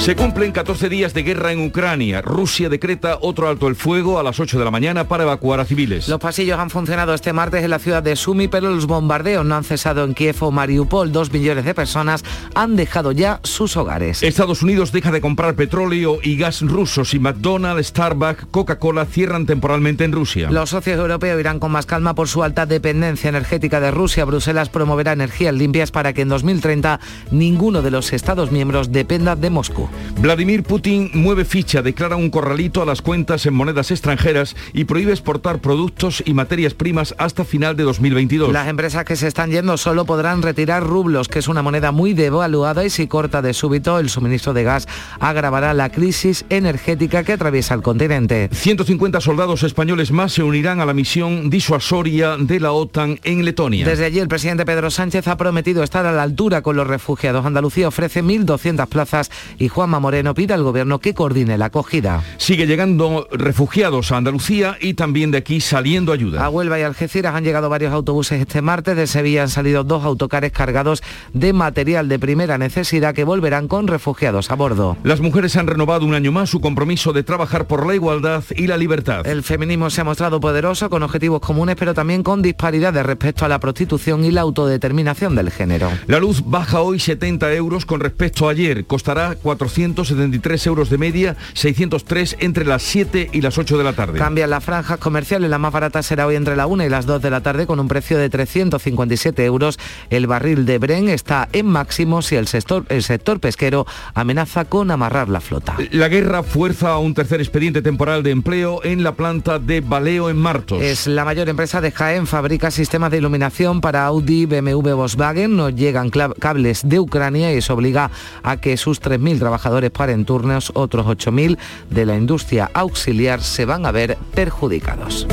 [0.00, 2.22] Se cumplen 14 días de guerra en Ucrania.
[2.22, 5.66] Rusia decreta otro alto el fuego a las 8 de la mañana para evacuar a
[5.66, 6.08] civiles.
[6.08, 9.56] Los pasillos han funcionado este martes en la ciudad de Sumi, pero los bombardeos no
[9.56, 11.12] han cesado en Kiev o Mariupol.
[11.12, 14.22] Dos millones de personas han dejado ya sus hogares.
[14.22, 20.04] Estados Unidos deja de comprar petróleo y gas rusos y McDonald's, Starbucks, Coca-Cola cierran temporalmente
[20.04, 20.50] en Rusia.
[20.50, 24.24] Los socios europeos irán con más calma por su alta dependencia energética de Rusia.
[24.24, 27.00] Bruselas promoverá energías limpias para que en 2030
[27.32, 29.89] ninguno de los Estados miembros dependa de Moscú.
[30.20, 35.12] Vladimir Putin mueve ficha, declara un corralito a las cuentas en monedas extranjeras y prohíbe
[35.12, 38.52] exportar productos y materias primas hasta final de 2022.
[38.52, 42.12] Las empresas que se están yendo solo podrán retirar rublos, que es una moneda muy
[42.12, 44.86] devaluada y si corta de súbito el suministro de gas
[45.20, 48.48] agravará la crisis energética que atraviesa el continente.
[48.52, 53.86] 150 soldados españoles más se unirán a la misión disuasoria de la OTAN en Letonia.
[53.86, 57.46] Desde allí el presidente Pedro Sánchez ha prometido estar a la altura con los refugiados.
[57.46, 62.22] Andalucía ofrece 1.200 plazas y Juanma Moreno pide al gobierno que coordine la acogida.
[62.36, 66.44] Sigue llegando refugiados a Andalucía y también de aquí saliendo ayuda.
[66.44, 68.94] A Huelva y Algeciras han llegado varios autobuses este martes.
[68.94, 73.86] De Sevilla han salido dos autocares cargados de material de primera necesidad que volverán con
[73.86, 74.98] refugiados a bordo.
[75.02, 78.66] Las mujeres han renovado un año más su compromiso de trabajar por la igualdad y
[78.66, 79.26] la libertad.
[79.26, 83.48] El feminismo se ha mostrado poderoso con objetivos comunes, pero también con disparidades respecto a
[83.48, 85.90] la prostitución y la autodeterminación del género.
[86.06, 88.84] La luz baja hoy 70 euros con respecto a ayer.
[88.84, 93.92] Costará 400 173 euros de media, 603 entre las 7 y las 8 de la
[93.92, 94.18] tarde.
[94.18, 97.22] Cambian las franjas comerciales, la más barata será hoy entre la 1 y las 2
[97.22, 99.78] de la tarde con un precio de 357 euros.
[100.10, 104.90] El barril de Bren está en máximos y el sector, el sector pesquero amenaza con
[104.90, 105.76] amarrar la flota.
[105.90, 110.30] La guerra fuerza a un tercer expediente temporal de empleo en la planta de Baleo
[110.30, 110.82] en Martos.
[110.82, 115.56] Es la mayor empresa de Jaén, fabrica sistemas de iluminación para Audi, BMW, Volkswagen.
[115.56, 118.10] No llegan cables de Ucrania y eso obliga
[118.42, 119.59] a que sus 3.000 trabajadores
[119.92, 121.58] paren turnos, otros 8.000
[121.90, 125.26] de la industria auxiliar se van a ver perjudicados.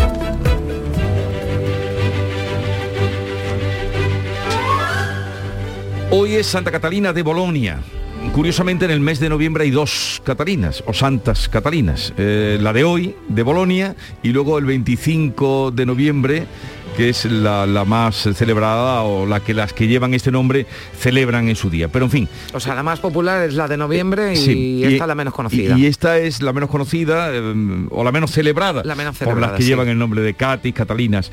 [6.09, 7.79] Hoy es Santa Catalina de Bolonia.
[8.33, 12.13] Curiosamente en el mes de noviembre hay dos Catalinas o Santas Catalinas.
[12.17, 16.47] Eh, la de hoy, de Bolonia, y luego el 25 de noviembre
[16.97, 20.65] que es la, más celebrada o la que las que llevan este nombre
[20.97, 21.89] celebran en su día.
[21.89, 22.29] Pero en fin.
[22.53, 25.77] O sea, la más popular es la de noviembre y, esta la menos conocida.
[25.77, 28.81] Y, esta es la menos conocida em, o la menos celebrada.
[28.83, 31.31] La menos celebrada, por las que llevan el nombre de Catis, Catalinas.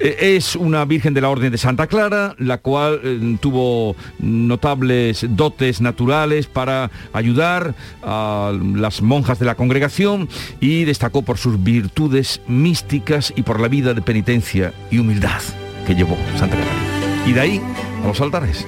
[0.00, 5.24] Eh, es una Virgen de la Orden de Santa Clara, la cual em, tuvo notables
[5.30, 10.28] dotes naturales para ayudar a las monjas de la congregación
[10.60, 15.40] y destacó por sus virtudes místicas y por la vida de penitencia y humildad
[15.86, 17.26] que llevó Santa Catalina.
[17.26, 17.62] Y de ahí
[18.02, 18.66] a los altares.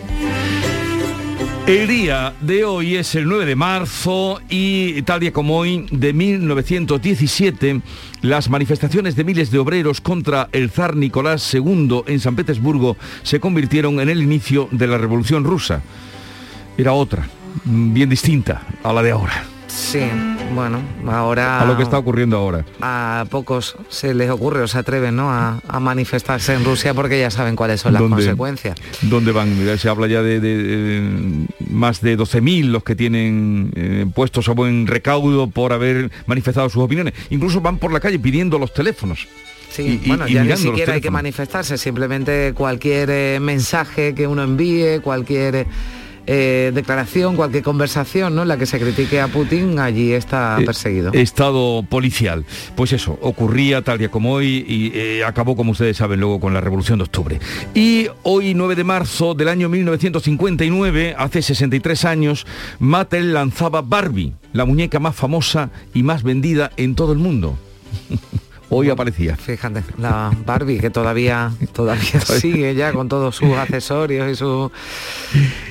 [1.66, 6.12] El día de hoy es el 9 de marzo y tal día como hoy, de
[6.12, 7.83] 1917,
[8.22, 13.40] las manifestaciones de miles de obreros contra el zar Nicolás II en San Petersburgo se
[13.40, 15.83] convirtieron en el inicio de la Revolución Rusa.
[16.79, 17.29] Era otra,
[17.64, 19.58] bien distinta a la de ahora.
[19.68, 20.00] Sí,
[20.54, 21.61] bueno, ahora...
[21.61, 22.64] A lo que está ocurriendo ahora.
[22.81, 25.31] A pocos se les ocurre o se atreven ¿no?
[25.31, 28.76] a, manifestarse en Rusia porque ya saben cuáles son las consecuencias.
[29.02, 29.54] ¿Dónde van?
[29.78, 35.48] Se habla ya de, más de 12.000 los que tienen eh, puestos a buen recaudo
[35.48, 37.14] por haber manifestado sus opiniones.
[37.31, 39.28] Incluso van por la calle pidiendo los teléfonos.
[39.70, 45.00] Sí, bueno, ya ni siquiera hay que manifestarse, simplemente cualquier eh, mensaje que uno envíe,
[45.00, 45.66] cualquier eh,
[46.35, 48.43] declaración, cualquier conversación ¿no?
[48.43, 51.12] en la que se critique a Putin, allí está perseguido.
[51.12, 52.45] estado policial.
[52.77, 56.61] Pues eso, ocurría tal día como hoy y acabó, como ustedes saben, luego con la
[56.61, 57.40] Revolución de Octubre.
[57.75, 62.46] Y hoy, 9 de marzo del año 1959, hace 63 años,
[62.79, 67.59] Mattel lanzaba Barbie, la muñeca más famosa y más vendida en todo el mundo.
[68.71, 69.37] hoy aparecía.
[69.37, 74.71] Fíjate, la Barbie que todavía todavía sigue ya con todos sus accesorios y su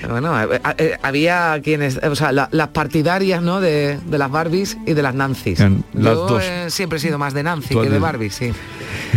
[0.10, 3.60] bueno, eh, eh, había quienes, o sea, las partidarias, ¿no?
[3.62, 5.60] De, las Barbies y de las Nancy's.
[5.94, 6.40] Yo
[6.70, 8.52] siempre he sido más de Nancy que de Barbie, sí.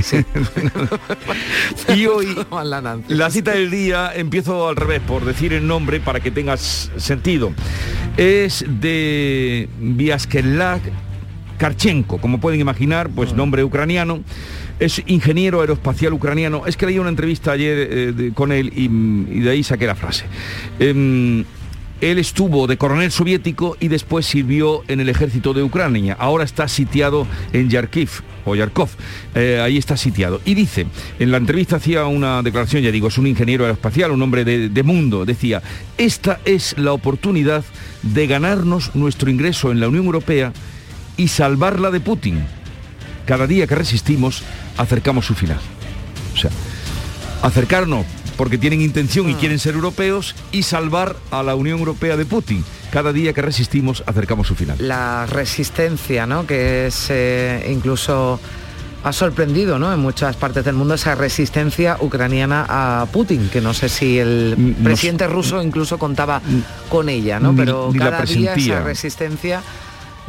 [1.94, 2.36] y hoy
[3.08, 7.52] la, cita del día empiezo al revés por decir el nombre para que tengas sentido.
[8.16, 10.82] Es de Viaskelak
[11.60, 14.20] Karchenko, como pueden imaginar, pues nombre ucraniano.
[14.78, 16.62] Es ingeniero aeroespacial ucraniano.
[16.66, 18.88] Es que leí una entrevista ayer eh, con él y,
[19.40, 20.24] de ahí saqué la frase.
[20.78, 21.44] Em,
[22.00, 26.16] él estuvo de coronel soviético y después sirvió en el ejército de Ucrania.
[26.18, 28.08] Ahora está sitiado en Yarkiv
[28.46, 28.88] o Yarkov.
[29.34, 30.40] Eh, ahí está sitiado.
[30.46, 30.86] Y dice,
[31.18, 34.82] en la entrevista hacía una declaración, ya digo, es un ingeniero aeroespacial, un hombre de
[34.82, 35.26] mundo.
[35.26, 35.60] Decía,
[35.98, 37.64] esta es la oportunidad
[38.02, 40.54] de ganarnos nuestro ingreso en la Unión Europea
[41.20, 42.42] y salvarla de Putin.
[43.26, 44.42] Cada día que resistimos,
[44.78, 45.60] acercamos su final.
[46.32, 46.50] O sea,
[47.42, 48.06] acercarnos
[48.38, 49.36] porque tienen intención y ah.
[49.38, 52.64] quieren ser europeos y salvar a la Unión Europea de Putin.
[52.90, 54.78] Cada día que resistimos, acercamos su final.
[54.80, 56.46] La resistencia, ¿no?
[56.46, 58.40] Que es eh, incluso
[59.04, 59.92] ha sorprendido ¿no?
[59.92, 64.54] en muchas partes del mundo esa resistencia ucraniana a Putin, que no sé si el
[64.56, 67.54] mm, presidente ruso incluso contaba mm, con ella, ¿no?
[67.54, 69.62] pero cada día esa resistencia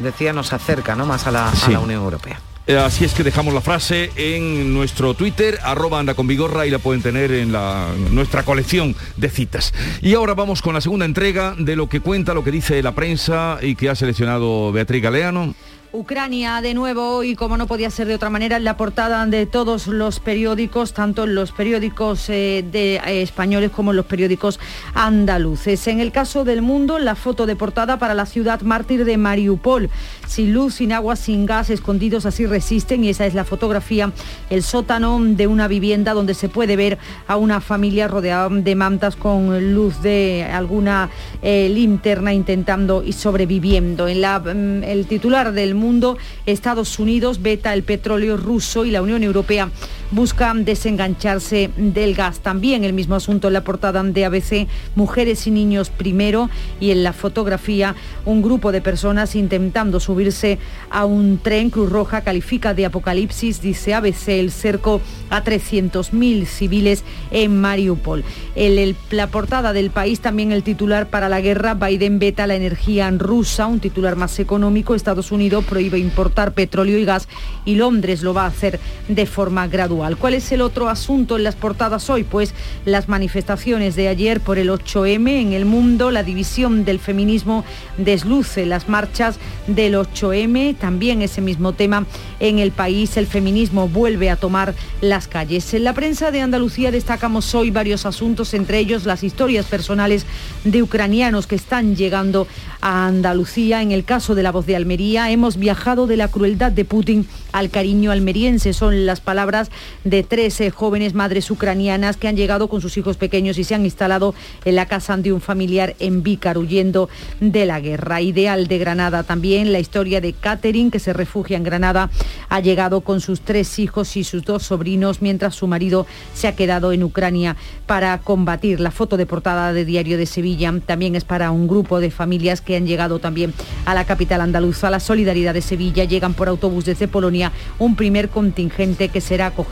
[0.01, 1.05] decía, nos acerca ¿no?
[1.05, 2.39] más a la, Unión Europea.
[2.67, 6.69] Eh, así es que dejamos la frase en nuestro Twitter, arroba anda con vigorra y
[6.69, 9.73] la pueden tener en la, nuestra colección de citas.
[10.01, 12.93] Y ahora vamos con la segunda entrega de lo que cuenta, lo que dice la
[12.93, 15.55] prensa y que ha seleccionado Beatriz Galeano.
[15.93, 19.45] Ucrania de nuevo y como no podía ser de otra manera en la portada de
[19.45, 24.57] todos los periódicos, tanto en los periódicos eh, eh, españoles como en los periódicos
[24.93, 25.85] andaluces.
[25.87, 29.89] En el caso del mundo, la foto de portada para la ciudad mártir de Mariupol.
[30.27, 34.13] Sin luz, sin agua, sin gas, escondidos así resisten y esa es la fotografía,
[34.49, 39.17] el sótano de una vivienda donde se puede ver a una familia rodeada de mantas
[39.17, 41.09] con luz de alguna
[41.41, 44.07] eh, linterna intentando y sobreviviendo.
[44.07, 49.01] En la, mm, el titular del mundo, Estados Unidos veta el petróleo ruso y la
[49.01, 49.69] Unión Europea
[50.11, 52.39] busca desengancharse del gas.
[52.39, 56.49] También el mismo asunto en la portada de ABC, mujeres y niños primero
[56.79, 57.95] y en la fotografía
[58.25, 60.59] un grupo de personas intentando subirse
[60.89, 61.69] a un tren.
[61.69, 68.23] Cruz Roja califica de apocalipsis, dice ABC, el cerco a 300.000 civiles en Mariupol.
[68.55, 73.09] En la portada del país también el titular para la guerra, Biden veta la energía
[73.11, 77.27] rusa, un titular más económico, Estados Unidos prohíbe importar petróleo y gas
[77.65, 80.00] y Londres lo va a hacer de forma gradual.
[80.01, 82.23] ¿Cuál es el otro asunto en las portadas hoy?
[82.23, 87.63] Pues las manifestaciones de ayer por el 8M en el mundo, la división del feminismo
[87.97, 89.37] desluce las marchas
[89.67, 92.07] del 8M, también ese mismo tema
[92.39, 95.71] en el país, el feminismo vuelve a tomar las calles.
[95.75, 100.25] En la prensa de Andalucía destacamos hoy varios asuntos, entre ellos las historias personales
[100.63, 102.47] de ucranianos que están llegando
[102.81, 103.83] a Andalucía.
[103.83, 107.27] En el caso de la voz de Almería, hemos viajado de la crueldad de Putin
[107.51, 108.73] al cariño almeriense.
[108.73, 109.69] Son las palabras
[110.03, 113.85] de 13 jóvenes madres ucranianas que han llegado con sus hijos pequeños y se han
[113.85, 114.33] instalado
[114.65, 118.21] en la casa de un familiar en Vícar, huyendo de la guerra.
[118.21, 122.09] Ideal de Granada también, la historia de Catherine, que se refugia en Granada,
[122.49, 126.55] ha llegado con sus tres hijos y sus dos sobrinos, mientras su marido se ha
[126.55, 128.79] quedado en Ucrania para combatir.
[128.79, 132.61] La foto de portada de Diario de Sevilla también es para un grupo de familias
[132.61, 133.53] que han llegado también
[133.85, 134.89] a la capital andaluza.
[134.89, 139.70] La solidaridad de Sevilla llegan por autobús desde Polonia un primer contingente que será acogido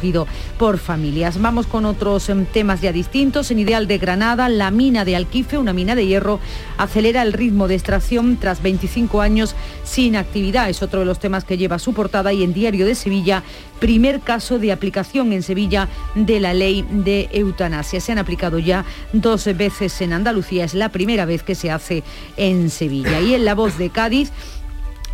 [0.58, 1.42] por familias.
[1.42, 3.52] Vamos con otros em, temas ya distintos.
[3.52, 6.40] En Ideal de Granada, la mina de Alquife, una mina de hierro,
[6.78, 10.70] acelera el ritmo de extracción tras 25 años sin actividad.
[10.70, 13.44] Es otro de los temas que lleva su portada y en Diario de Sevilla,
[13.80, 18.00] primer caso de aplicación en Sevilla de la ley de eutanasia.
[18.00, 22.04] Se han aplicado ya dos veces en Andalucía, es la primera vez que se hace
[22.38, 23.20] en Sevilla.
[23.20, 24.32] Y en La Voz de Cádiz,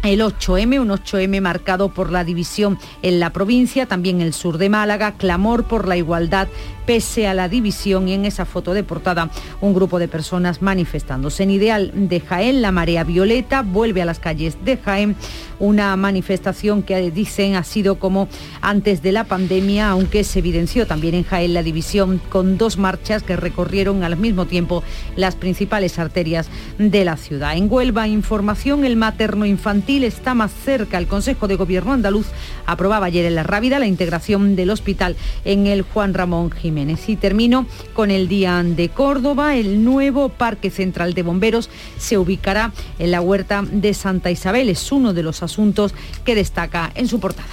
[0.10, 4.70] el 8M, un 8M marcado por la división en la provincia, también el sur de
[4.70, 6.48] Málaga, clamor por la igualdad
[6.86, 9.30] pese a la división y en esa foto de portada
[9.62, 11.44] un grupo de personas manifestándose.
[11.44, 15.16] En Ideal de Jaén, la marea violeta vuelve a las calles de Jaén,
[15.60, 18.28] una manifestación que dicen ha sido como
[18.62, 23.24] antes de la pandemia, aunque se evidenció también en Jaén la división con dos marchas
[23.24, 24.84] que recorrieron al mismo tiempo
[25.16, 27.56] las principales arterias de la ciudad.
[27.56, 30.98] En Huelva, información, el materno infantil está más cerca.
[30.98, 32.28] El Consejo de Gobierno andaluz
[32.66, 35.16] aprobaba ayer en la Rábida la integración del hospital
[35.46, 36.75] en el Juan Ramón Jiménez.
[36.76, 39.56] Y termino con el Día de Córdoba.
[39.56, 44.68] El nuevo Parque Central de Bomberos se ubicará en la huerta de Santa Isabel.
[44.68, 45.94] Es uno de los asuntos
[46.26, 47.48] que destaca en su portada.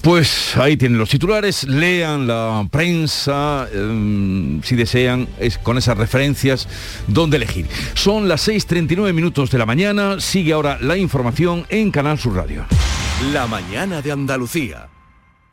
[0.00, 6.66] Pues ahí tienen los titulares, lean la prensa, em, si desean, es, con esas referencias,
[7.06, 7.66] dónde elegir.
[7.94, 12.66] Son las 6.39 minutos de la mañana, sigue ahora la información en Canal Sur Radio.
[13.32, 14.88] La mañana de Andalucía.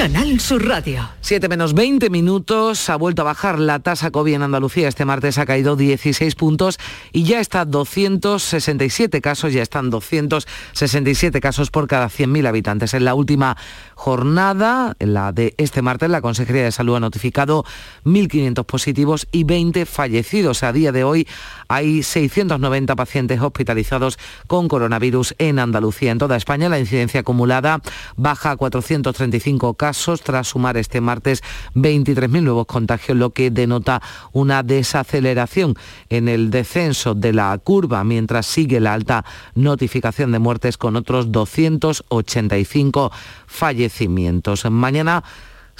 [0.00, 1.10] Canal Sur Radio.
[1.20, 4.88] 7 menos 20 minutos, ha vuelto a bajar la tasa COVID en Andalucía.
[4.88, 6.78] Este martes ha caído 16 puntos
[7.12, 12.94] y ya está 267 casos, ya están 267 casos por cada 100.000 habitantes.
[12.94, 13.58] En la última
[13.94, 17.66] jornada, en la de este martes, la Consejería de Salud ha notificado
[18.06, 20.62] 1.500 positivos y 20 fallecidos.
[20.62, 21.28] A día de hoy
[21.70, 24.18] hay 690 pacientes hospitalizados
[24.48, 26.10] con coronavirus en Andalucía.
[26.10, 27.80] En toda España la incidencia acumulada
[28.16, 31.44] baja a 435 casos tras sumar este martes
[31.76, 34.02] 23.000 nuevos contagios, lo que denota
[34.32, 35.76] una desaceleración
[36.08, 41.30] en el descenso de la curva, mientras sigue la alta notificación de muertes con otros
[41.30, 43.12] 285
[43.46, 44.68] fallecimientos.
[44.68, 45.22] Mañana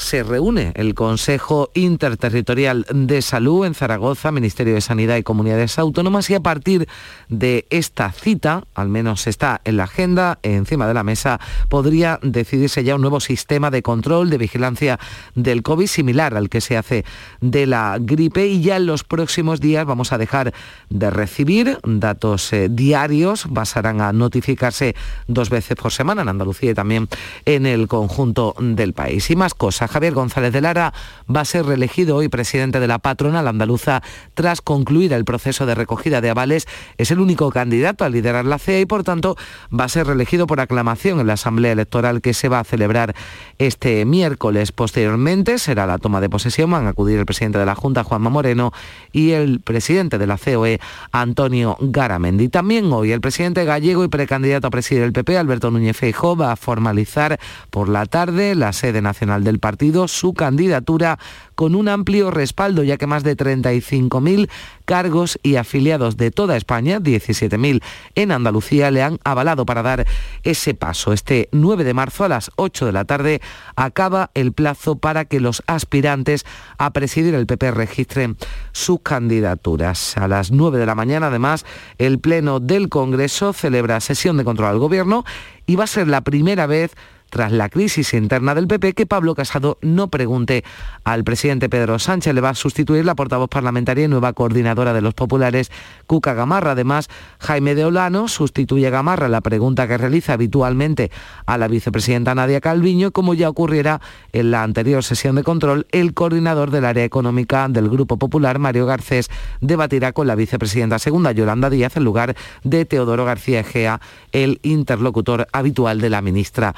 [0.01, 6.30] se reúne el Consejo Interterritorial de Salud en Zaragoza, Ministerio de Sanidad y Comunidades Autónomas
[6.30, 6.88] y a partir
[7.28, 11.38] de esta cita, al menos está en la agenda, encima de la mesa,
[11.68, 14.98] podría decidirse ya un nuevo sistema de control, de vigilancia
[15.34, 17.05] del COVID similar al que se hace
[17.42, 20.55] de la gripe y ya en los próximos días vamos a dejar
[20.88, 24.96] de recibir datos eh, diarios, pasarán a notificarse
[25.28, 27.07] dos veces por semana en Andalucía y también
[27.44, 29.30] en el conjunto del país.
[29.30, 29.89] Y más cosas.
[29.91, 30.95] Javier González de Lara
[31.34, 34.03] va a ser reelegido hoy presidente de la patronal andaluza
[34.34, 36.66] tras concluir el proceso de recogida de avales.
[36.97, 39.36] Es el único candidato a liderar la CEA y por tanto
[39.78, 43.14] va a ser reelegido por aclamación en la Asamblea Electoral que se va a celebrar
[43.59, 44.70] este miércoles.
[44.72, 48.30] Posteriormente será la toma de posesión, van a acudir el presidente de la Junta, Juanma
[48.30, 48.72] Moreno,
[49.12, 50.80] y el presidente de la COE,
[51.11, 52.49] Antonio Garamendi.
[52.49, 56.53] También hoy el presidente gallego y precandidato a presidir el PP, Alberto Núñez Feijóo, va
[56.53, 61.18] a formalizar por la tarde la sede nacional del partido su candidatura
[61.55, 64.49] con un amplio respaldo, ya que más de 35.000
[64.85, 67.83] cargos y afiliados de toda España, 17.000
[68.14, 70.07] en Andalucía, le han avalado para dar
[70.43, 71.12] ese paso.
[71.12, 73.41] Este 9 de marzo a las 8 de la tarde
[73.76, 76.45] acaba el plazo para que los aspirantes
[76.78, 78.37] a presidir el PP registren
[78.72, 80.16] sus candidaturas.
[80.16, 81.64] A las 9 de la mañana, además,
[81.99, 85.24] el Pleno del Congreso celebra sesión de control al Gobierno
[85.66, 86.93] y va a ser la primera vez
[87.31, 90.64] tras la crisis interna del PP que Pablo Casado no pregunte
[91.05, 92.35] al presidente Pedro Sánchez.
[92.35, 95.70] Le va a sustituir la portavoz parlamentaria y nueva coordinadora de los populares,
[96.07, 96.72] Cuca Gamarra.
[96.72, 97.09] Además,
[97.39, 101.11] Jaime de Olano sustituye a Gamarra la pregunta que realiza habitualmente
[101.47, 104.01] a la vicepresidenta Nadia Calviño, como ya ocurriera
[104.33, 108.87] en la anterior sesión de control, el coordinador del área económica del Grupo Popular, Mario
[108.87, 114.01] Garcés, debatirá con la vicepresidenta segunda, Yolanda Díaz, en lugar de Teodoro García Egea,
[114.33, 116.74] el interlocutor habitual de la ministra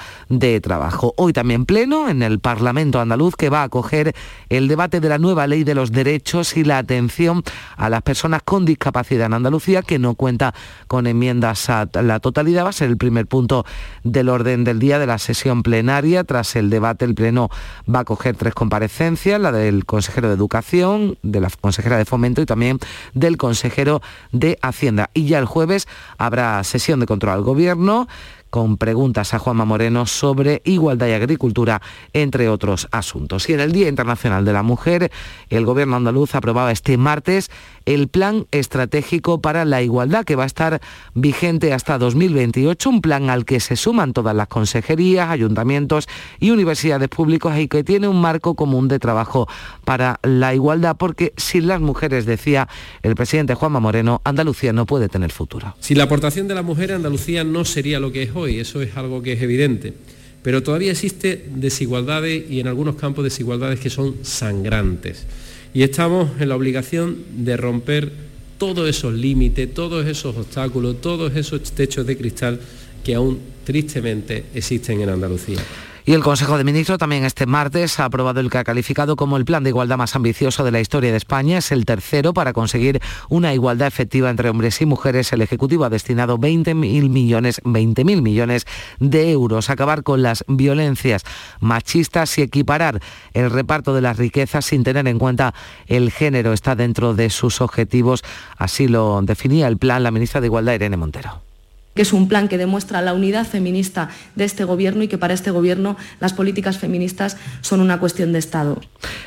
[0.60, 1.14] trabajo.
[1.18, 4.12] Hoy también pleno en el Parlamento andaluz que va a acoger
[4.48, 7.44] el debate de la nueva ley de los derechos y la atención
[7.76, 10.52] a las personas con discapacidad en Andalucía que no cuenta
[10.88, 12.64] con enmiendas a la totalidad.
[12.64, 13.64] Va a ser el primer punto
[14.02, 16.24] del orden del día de la sesión plenaria.
[16.24, 17.48] Tras el debate, el Pleno
[17.88, 22.42] va a acoger tres comparecencias, la del consejero de Educación, de la consejera de Fomento
[22.42, 22.80] y también
[23.14, 25.10] del consejero de Hacienda.
[25.14, 25.86] Y ya el jueves
[26.18, 28.08] habrá sesión de control al Gobierno
[28.52, 31.80] con preguntas a Juanma Moreno sobre igualdad y agricultura,
[32.12, 33.48] entre otros asuntos.
[33.48, 35.10] Y en el Día Internacional de la Mujer,
[35.48, 37.50] el Gobierno andaluz aprobaba este martes
[37.86, 40.80] el Plan Estratégico para la Igualdad, que va a estar
[41.14, 46.08] vigente hasta 2028, un plan al que se suman todas las consejerías, ayuntamientos
[46.40, 49.48] y universidades públicas y que tiene un marco común de trabajo
[49.84, 52.68] para la igualdad, porque sin las mujeres, decía
[53.02, 55.74] el presidente Juanma Moreno, Andalucía no puede tener futuro.
[55.80, 58.96] Sin la aportación de las mujeres, Andalucía no sería lo que es hoy, eso es
[58.96, 59.94] algo que es evidente.
[60.42, 65.26] Pero todavía existe desigualdades y en algunos campos desigualdades que son sangrantes.
[65.74, 68.12] Y estamos en la obligación de romper
[68.58, 72.60] todos esos límites, todos esos obstáculos, todos esos techos de cristal
[73.02, 75.58] que aún tristemente existen en Andalucía.
[76.04, 79.36] Y el Consejo de Ministros también este martes ha aprobado el que ha calificado como
[79.36, 81.58] el plan de igualdad más ambicioso de la historia de España.
[81.58, 85.32] Es el tercero para conseguir una igualdad efectiva entre hombres y mujeres.
[85.32, 86.74] El Ejecutivo ha destinado 20.000
[87.08, 88.66] millones, 20.000 millones
[88.98, 91.22] de euros a acabar con las violencias
[91.60, 93.00] machistas y equiparar
[93.32, 95.54] el reparto de las riquezas sin tener en cuenta
[95.86, 96.52] el género.
[96.52, 98.24] Está dentro de sus objetivos.
[98.56, 101.51] Así lo definía el plan la ministra de Igualdad, Irene Montero
[101.94, 105.34] que es un plan que demuestra la unidad feminista de este Gobierno y que para
[105.34, 108.80] este Gobierno las políticas feministas son una cuestión de Estado.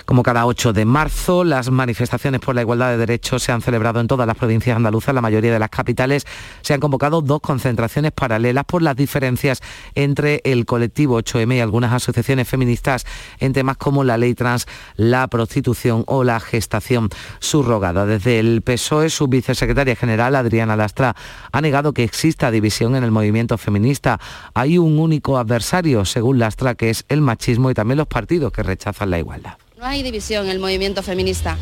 [0.06, 4.00] Como cada 8 de marzo, las manifestaciones por la igualdad de derechos se han celebrado
[4.00, 5.16] en todas las provincias andaluzas.
[5.16, 6.28] La mayoría de las capitales
[6.62, 9.62] se han convocado dos concentraciones paralelas por las diferencias
[9.96, 13.04] entre el colectivo 8M y algunas asociaciones feministas
[13.40, 18.06] en temas como la ley trans, la prostitución o la gestación subrogada.
[18.06, 21.16] Desde el PSOE, su vicesecretaria general, Adriana Lastra,
[21.52, 24.20] ha negado que exista división en el movimiento feminista.
[24.54, 28.62] Hay un único adversario, según Lastra, que es el machismo y también los partidos que
[28.62, 29.65] rechazan la igualdad.
[29.86, 31.60] No hay división en el movimiento feminista.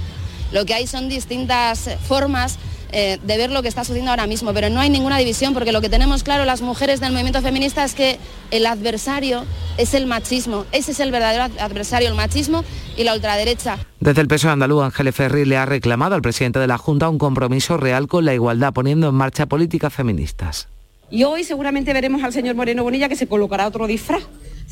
[0.53, 2.57] Lo que hay son distintas formas
[2.93, 5.73] eh, de ver lo que está sucediendo ahora mismo, pero no hay ninguna división porque
[5.73, 8.19] lo que tenemos claro las mujeres del movimiento feminista es que
[8.49, 9.43] el adversario
[9.77, 12.63] es el machismo, ese es el verdadero adversario, el machismo
[12.95, 13.77] y la ultraderecha.
[13.99, 17.17] Desde el PSOE andaluz, Ángeles Ferri le ha reclamado al presidente de la Junta un
[17.17, 20.69] compromiso real con la igualdad, poniendo en marcha políticas feministas.
[21.11, 24.23] Y hoy seguramente veremos al señor Moreno Bonilla que se colocará otro disfraz.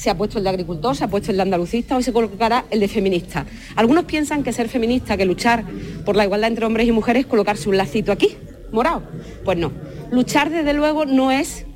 [0.02, 2.66] Se ha puesto el de agricultor, se ha puesto el de andalucista, hoy se colocará
[2.72, 3.45] el de feminista.
[3.76, 5.64] Algunos piensan que ser feminista, que luchar
[6.04, 8.36] por la igualdad entre hombres y mujeres es colocarse un lacito aquí,
[8.72, 9.04] morado.
[9.45, 9.72] Pues no.
[10.10, 11.68] Luchar desde luego no es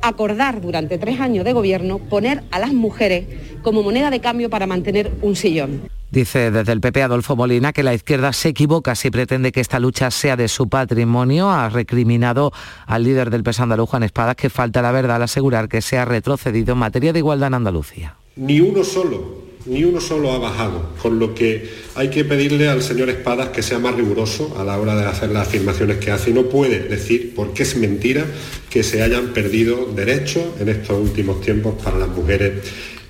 [0.00, 3.26] acordar durante tres años de gobierno poner a las mujeres
[3.60, 5.82] como moneda de cambio para mantener un sillón.
[6.10, 9.80] Dice desde el PP Adolfo Molina que la izquierda se equivoca si pretende que esta
[9.80, 11.50] lucha sea de su patrimonio.
[11.50, 12.52] Ha recriminado
[12.86, 15.98] al líder del PES andaluz, Juan Espadas, que falta la verdad al asegurar que se
[15.98, 18.16] ha retrocedido en materia de igualdad en Andalucía.
[18.36, 22.82] Ni uno solo, ni uno solo ha bajado, con lo que hay que pedirle al
[22.82, 26.30] señor Espadas que sea más riguroso a la hora de hacer las afirmaciones que hace
[26.30, 28.24] y no puede decir, porque es mentira,
[28.70, 32.52] que se hayan perdido derechos en estos últimos tiempos para las mujeres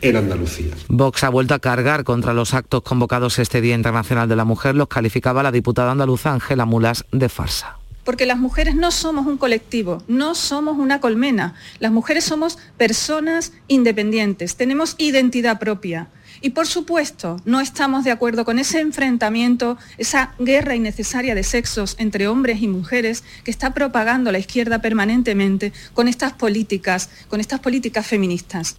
[0.09, 0.73] en Andalucía.
[0.89, 4.75] Vox ha vuelto a cargar contra los actos convocados este Día Internacional de la Mujer,
[4.75, 9.37] los calificaba la diputada andaluza Ángela Mulas de farsa porque las mujeres no somos un
[9.37, 11.57] colectivo, no somos una colmena.
[11.81, 16.07] Las mujeres somos personas independientes, tenemos identidad propia.
[16.41, 21.97] Y por supuesto, no estamos de acuerdo con ese enfrentamiento, esa guerra innecesaria de sexos
[21.99, 27.59] entre hombres y mujeres que está propagando la izquierda permanentemente con estas políticas, con estas
[27.59, 28.77] políticas feministas.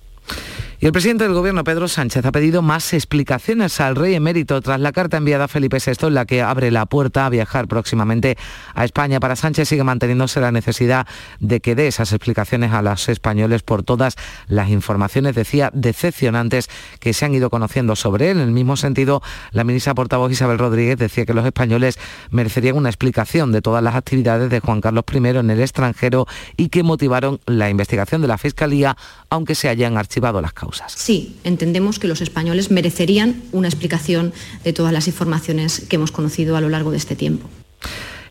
[0.80, 4.80] Y el presidente del Gobierno, Pedro Sánchez, ha pedido más explicaciones al rey emérito tras
[4.80, 8.38] la carta enviada a Felipe VI en la que abre la puerta a viajar próximamente
[8.76, 9.20] a España.
[9.20, 11.08] Para Sánchez sigue manteniéndose la necesidad
[11.40, 14.18] de que dé esas explicaciones a los españoles por todas
[14.48, 16.70] las informaciones, decía, decepcionantes
[17.00, 18.38] que se han ido conociendo sobre él.
[18.38, 19.24] En el mismo sentido,
[19.54, 21.98] la ministra portavoz Isabel Rodríguez decía que los españoles
[22.30, 26.70] merecerían una explicación de todas las actividades de Juan Carlos I en el extranjero y
[26.70, 28.96] que motivaron la investigación de la Fiscalía,
[29.32, 30.67] aunque se hayan archivado las causas.
[30.88, 36.58] Sí, entendemos que los españoles merecerían una explicación de todas las informaciones que hemos conocido
[36.58, 37.48] a lo largo de este tiempo.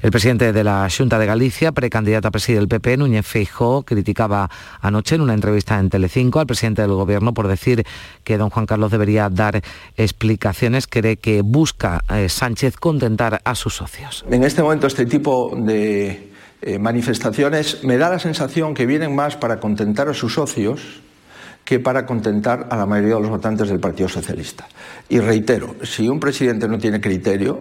[0.03, 4.51] El presidente de la Junta de Galicia, precandidato a presidir el PP, Núñez Feijó, criticaba
[4.81, 7.83] anoche en una entrevista en Telecinco al presidente del Gobierno por decir
[8.23, 9.63] que don Juan Carlos debería dar
[9.97, 10.87] explicaciones.
[10.87, 14.25] Cree que busca eh, Sánchez contentar a sus socios.
[14.31, 16.31] En este momento este tipo de
[16.61, 21.01] eh, manifestaciones me da la sensación que vienen más para contentar a sus socios
[21.67, 24.69] que para contentar a la mayoría de los votantes del Partido Socialista.
[25.09, 27.59] Y reitero, si un presidente no tiene criterio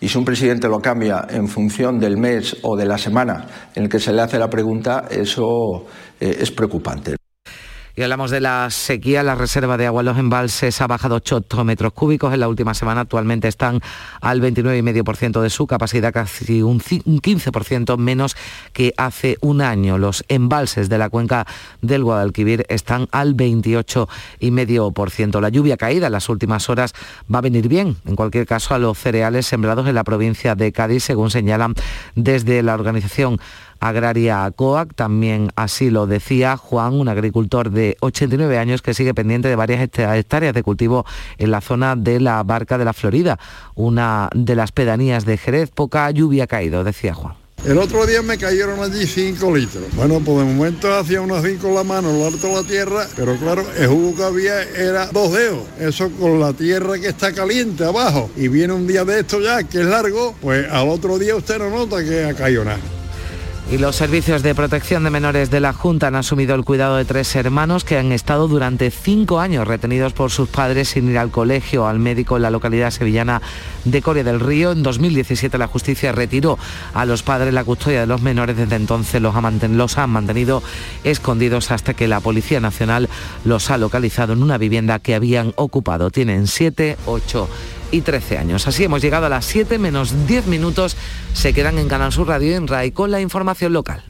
[0.00, 3.82] y si un presidente lo cambia en función del mes o de la semana en
[3.82, 5.86] el que se le hace la pregunta, eso
[6.20, 7.17] eh, es preocupante.
[7.98, 11.42] Y hablamos de la sequía, la reserva de agua en los embalses ha bajado 8
[11.64, 13.80] metros cúbicos en la última semana, actualmente están
[14.20, 18.36] al 29,5% de su capacidad, casi un 15% menos
[18.72, 19.98] que hace un año.
[19.98, 21.44] Los embalses de la cuenca
[21.82, 25.40] del Guadalquivir están al 28,5%.
[25.40, 26.94] La lluvia caída en las últimas horas
[27.34, 30.70] va a venir bien, en cualquier caso, a los cereales sembrados en la provincia de
[30.70, 31.74] Cádiz, según señalan
[32.14, 33.40] desde la organización
[33.80, 34.94] agraria COAC.
[34.94, 39.82] También así lo decía Juan, un agricultor de 89 años que sigue pendiente de varias
[39.82, 41.04] hectáreas de cultivo
[41.38, 43.38] en la zona de la Barca de la Florida,
[43.74, 45.70] una de las pedanías de Jerez.
[45.70, 47.34] Poca lluvia ha caído, decía Juan.
[47.64, 49.84] El otro día me cayeron allí 5 litros.
[49.96, 53.66] Bueno, pues de momento hacía unos 5 la mano, lo alto la tierra, pero claro,
[53.76, 55.64] el jugo que había era dos dedos.
[55.78, 58.30] Eso con la tierra que está caliente abajo.
[58.36, 61.58] Y viene un día de esto ya, que es largo, pues al otro día usted
[61.58, 62.78] no nota que ha caído nada.
[63.70, 67.04] Y los servicios de protección de menores de la Junta han asumido el cuidado de
[67.04, 71.30] tres hermanos que han estado durante cinco años retenidos por sus padres sin ir al
[71.30, 73.42] colegio o al médico en la localidad sevillana
[73.84, 74.72] de Coria del Río.
[74.72, 76.58] En 2017 la justicia retiró
[76.94, 78.56] a los padres la custodia de los menores.
[78.56, 79.34] Desde entonces los,
[79.68, 80.62] los han mantenido
[81.04, 83.10] escondidos hasta que la Policía Nacional
[83.44, 86.10] los ha localizado en una vivienda que habían ocupado.
[86.10, 87.50] Tienen siete, ocho
[87.90, 88.66] y 13 años.
[88.66, 90.96] Así hemos llegado a las 7 menos 10 minutos.
[91.32, 94.04] Se quedan en Canal Sur Radio en RAI con la información local.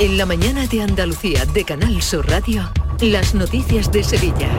[0.00, 2.68] En la mañana de Andalucía de Canal Sur Radio,
[3.00, 4.50] las noticias de Sevilla.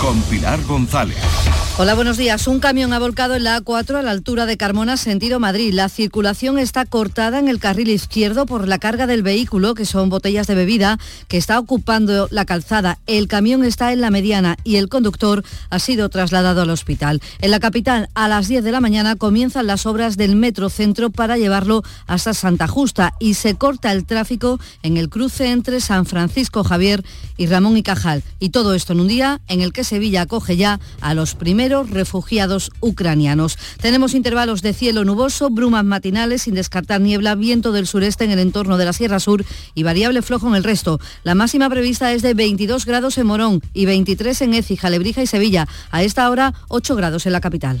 [0.00, 1.69] Con Pilar González.
[1.82, 2.46] Hola, buenos días.
[2.46, 5.72] Un camión ha volcado en la A4 a la altura de Carmona, sentido Madrid.
[5.72, 10.10] La circulación está cortada en el carril izquierdo por la carga del vehículo, que son
[10.10, 12.98] botellas de bebida, que está ocupando la calzada.
[13.06, 17.22] El camión está en la mediana y el conductor ha sido trasladado al hospital.
[17.40, 21.08] En la capital, a las 10 de la mañana, comienzan las obras del Metro Centro
[21.08, 26.04] para llevarlo hasta Santa Justa y se corta el tráfico en el cruce entre San
[26.04, 27.02] Francisco Javier
[27.38, 28.22] y Ramón y Cajal.
[28.38, 31.69] Y todo esto en un día en el que Sevilla acoge ya a los primeros
[31.70, 33.56] refugiados ucranianos.
[33.80, 38.40] Tenemos intervalos de cielo nuboso, brumas matinales sin descartar niebla, viento del sureste en el
[38.40, 39.44] entorno de la Sierra Sur
[39.74, 41.00] y variable flojo en el resto.
[41.22, 45.26] La máxima prevista es de 22 grados en Morón y 23 en Écija, Lebrija y
[45.26, 45.68] Sevilla.
[45.90, 47.80] A esta hora 8 grados en la capital.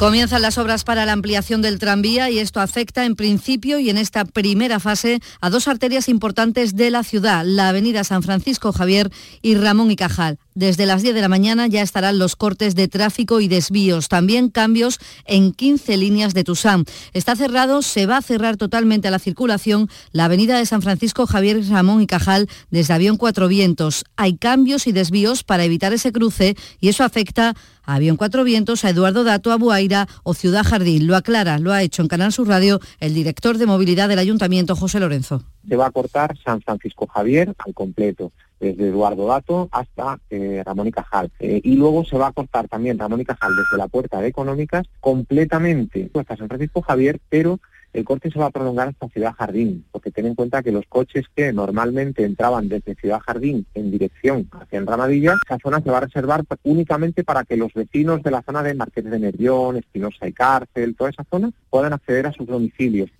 [0.00, 3.98] Comienzan las obras para la ampliación del tranvía y esto afecta en principio y en
[3.98, 9.12] esta primera fase a dos arterias importantes de la ciudad, la avenida San Francisco Javier
[9.42, 10.38] y Ramón y Cajal.
[10.54, 14.48] Desde las 10 de la mañana ya estarán los cortes de tráfico y desvíos, también
[14.48, 16.86] cambios en 15 líneas de Tusán.
[17.12, 21.26] Está cerrado, se va a cerrar totalmente a la circulación la avenida de San Francisco
[21.26, 24.04] Javier Ramón y Cajal desde Avión Cuatro Vientos.
[24.16, 27.54] Hay cambios y desvíos para evitar ese cruce y eso afecta
[27.84, 31.06] Avión Cuatro Vientos, a Eduardo Dato, a Buaira o Ciudad Jardín.
[31.06, 34.76] Lo aclara, lo ha hecho en Canal Sur Radio el director de movilidad del Ayuntamiento,
[34.76, 35.42] José Lorenzo.
[35.68, 40.88] Se va a cortar San Francisco Javier al completo desde Eduardo Dato hasta eh, Ramón
[40.88, 41.30] y Cajal.
[41.40, 44.28] Eh, y luego se va a cortar también Ramón y Cajal desde la puerta de
[44.28, 47.58] Económicas completamente hasta San Francisco Javier, pero
[47.92, 50.86] el corte se va a prolongar hasta Ciudad Jardín, porque ten en cuenta que los
[50.88, 55.98] coches que normalmente entraban desde Ciudad Jardín en dirección hacia Enramadilla, esa zona se va
[55.98, 60.28] a reservar únicamente para que los vecinos de la zona de Marqués de Nervión, Espinosa
[60.28, 63.10] y Cárcel, toda esa zona, puedan acceder a sus domicilios.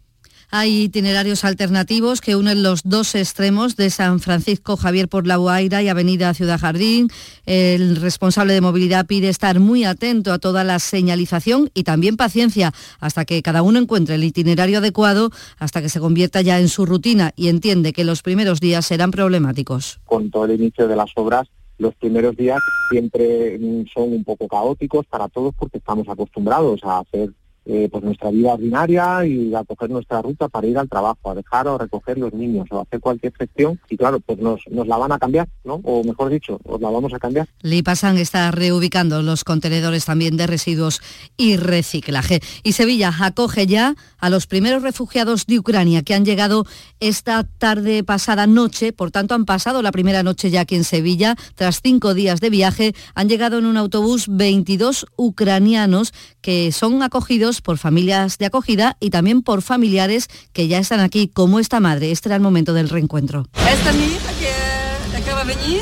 [0.53, 5.81] Hay itinerarios alternativos que unen los dos extremos de San Francisco Javier por la Guaira
[5.81, 7.09] y Avenida Ciudad Jardín.
[7.47, 12.73] El responsable de movilidad pide estar muy atento a toda la señalización y también paciencia
[12.99, 16.85] hasta que cada uno encuentre el itinerario adecuado, hasta que se convierta ya en su
[16.85, 20.01] rutina y entiende que los primeros días serán problemáticos.
[20.05, 21.47] Con todo el inicio de las obras
[21.81, 22.59] los primeros días
[22.91, 23.59] siempre
[23.95, 27.31] son un poco caóticos para todos porque estamos acostumbrados a hacer
[27.73, 31.37] eh, pues nuestra vida ordinaria y a coger nuestra ruta para ir al trabajo, a
[31.37, 35.13] dejar o recoger los niños o hacer cualquier gestión y claro, pues nos, la van
[35.13, 35.75] a cambiar, ¿no?
[35.85, 37.47] O mejor dicho, os la vamos a cambiar.
[37.63, 41.01] Lipasan está reubicando los contenedores también de residuos
[41.37, 42.41] y reciclaje.
[42.65, 46.67] Y Sevilla acoge ya a los primeros refugiados de Ucrania que han llegado
[46.99, 51.37] esta tarde pasada noche, por tanto han pasado la primera noche ya aquí en Sevilla,
[51.55, 57.60] tras cinco días de viaje, han llegado en un autobús 22 ucranianos que son acogidos
[57.61, 62.11] por familias de acogida y también por familiares que ya están aquí, como esta madre.
[62.11, 63.47] Este era el momento del reencuentro.
[63.55, 65.81] Esta mi hija que acaba de venir,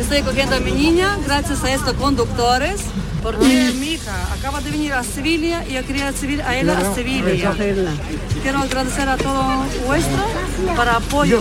[0.00, 2.80] estoy cogiendo a mi niña gracias a estos conductores,
[3.22, 6.94] porque mi hija acaba de venir a Sevilla y yo quería recibir a ella a
[6.94, 7.54] Sevilla.
[8.42, 10.24] Quiero agradecer a todo vuestro
[10.76, 11.40] para apoyo,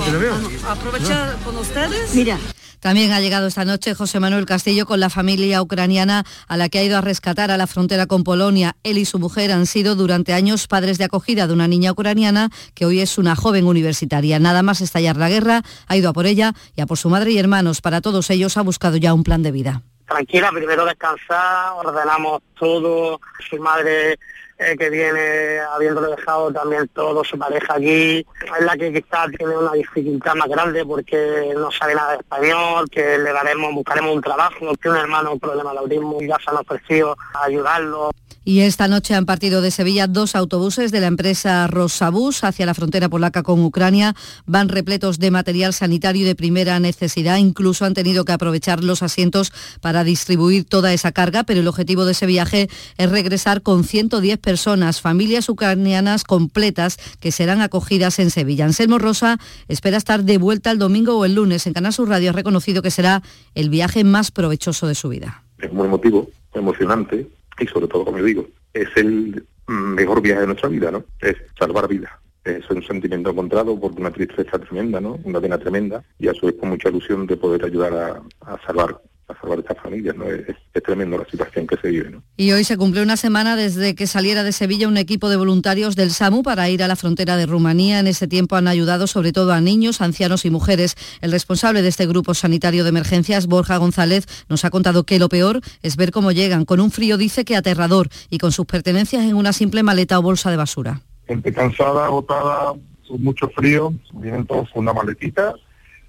[0.67, 2.13] aprovechar con ustedes.
[2.13, 2.38] Mira.
[2.80, 6.80] También ha llegado esta noche José Manuel Castillo con la familia ucraniana a la que
[6.80, 8.75] ha ido a rescatar a la frontera con Polonia.
[8.84, 12.49] Él y su mujer han sido durante años padres de acogida de una niña ucraniana
[12.75, 14.39] que hoy es una joven universitaria.
[14.39, 17.32] Nada más estallar la guerra, ha ido a por ella y a por su madre
[17.32, 17.82] y hermanos.
[17.82, 19.82] Para todos ellos ha buscado ya un plan de vida.
[20.07, 23.19] Tranquila, primero descansar, ordenamos todo,
[23.49, 24.17] su madre
[24.59, 29.55] eh, que viene habiéndole dejado también todo su pareja aquí, es la que quizás tiene
[29.55, 34.21] una dificultad más grande porque no sabe nada de español, que le daremos, buscaremos un
[34.21, 38.11] trabajo, tiene un hermano un problema de autismo y ya se han ofrecido a ayudarlo.
[38.47, 42.73] Y esta noche han partido de Sevilla dos autobuses de la empresa Rosabus hacia la
[42.73, 44.15] frontera polaca con Ucrania.
[44.45, 47.39] Van repletos de material sanitario de primera necesidad.
[47.39, 49.51] Incluso han tenido que aprovechar los asientos
[49.81, 54.39] para distribuir toda esa carga, pero el objetivo de ese viaje es regresar con 110
[54.47, 58.63] personas, familias ucranianas completas que serán acogidas en Sevilla.
[58.63, 61.67] Anselmo Rosa espera estar de vuelta el domingo o el lunes.
[61.67, 63.21] En Canal Sur Radio ha reconocido que será
[63.55, 65.43] el viaje más provechoso de su vida.
[65.59, 67.27] Es muy emotivo, emocionante
[67.59, 71.03] y sobre todo, como digo, es el mejor viaje de nuestra vida, ¿no?
[71.19, 72.13] Es salvar vidas.
[72.45, 75.19] Es un sentimiento encontrado porque una tristeza tremenda, ¿no?
[75.25, 78.65] Una pena tremenda y a su vez con mucha ilusión de poder ayudar a, a
[78.65, 80.25] salvar a salvar estas familias, ¿no?
[80.25, 82.23] Es, es, tremendo la situación que se vive, ¿no?
[82.38, 85.97] Y hoy se cumple una semana desde que saliera de Sevilla un equipo de voluntarios
[85.97, 87.99] del SAMU para ir a la frontera de Rumanía.
[87.99, 90.95] En ese tiempo han ayudado sobre todo a niños, ancianos y mujeres.
[91.19, 95.28] El responsable de este grupo sanitario de emergencias, Borja González, nos ha contado que lo
[95.28, 99.25] peor es ver cómo llegan, con un frío dice que aterrador y con sus pertenencias
[99.25, 101.01] en una simple maleta o bolsa de basura.
[101.28, 102.73] Gente cansada, agotada,
[103.05, 105.53] con mucho frío, vienen todos con una maletita,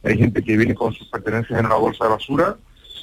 [0.04, 2.56] hay gente que viene con sus pertenencias en una bolsa de basura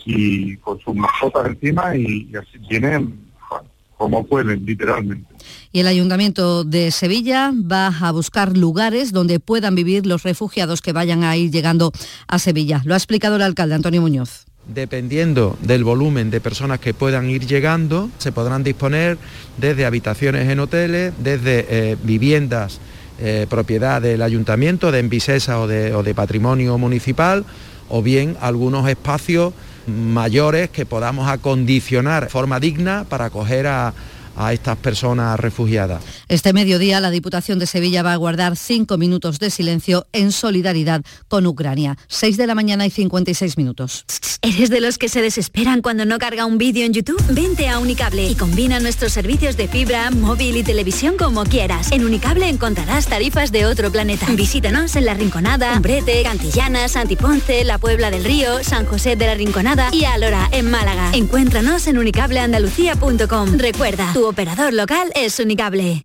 [0.05, 5.25] y con sus mascotas encima y, y así vienen bueno, como pueden, literalmente.
[5.71, 10.93] Y el Ayuntamiento de Sevilla va a buscar lugares donde puedan vivir los refugiados que
[10.93, 11.91] vayan a ir llegando
[12.27, 12.81] a Sevilla.
[12.85, 14.45] Lo ha explicado el alcalde Antonio Muñoz.
[14.67, 19.17] Dependiendo del volumen de personas que puedan ir llegando, se podrán disponer
[19.57, 22.79] desde habitaciones en hoteles, desde eh, viviendas
[23.19, 27.45] eh, propiedad del ayuntamiento, de Envisesa o de, o de patrimonio municipal,
[27.89, 29.53] o bien algunos espacios
[29.87, 33.93] mayores que podamos acondicionar de forma digna para acoger a,
[34.35, 36.03] a estas personas refugiadas.
[36.27, 41.01] Este mediodía la Diputación de Sevilla va a guardar cinco minutos de silencio en solidaridad
[41.27, 41.97] con Ucrania.
[42.07, 44.05] Seis de la mañana y 56 minutos.
[44.41, 47.23] ¿Eres de los que se desesperan cuando no carga un vídeo en YouTube?
[47.29, 51.91] Vente a Unicable y combina nuestros servicios de fibra, móvil y televisión como quieras.
[51.91, 54.27] En Unicable encontrarás tarifas de otro planeta.
[54.31, 59.35] Visítanos en La Rinconada, Umbrete, Cantillana, Santiponce, La Puebla del Río, San José de la
[59.35, 61.11] Rinconada y Alora, en Málaga.
[61.13, 63.57] Encuéntranos en unicableandalucía.com.
[63.57, 66.03] Recuerda, tu operador local es Unicable.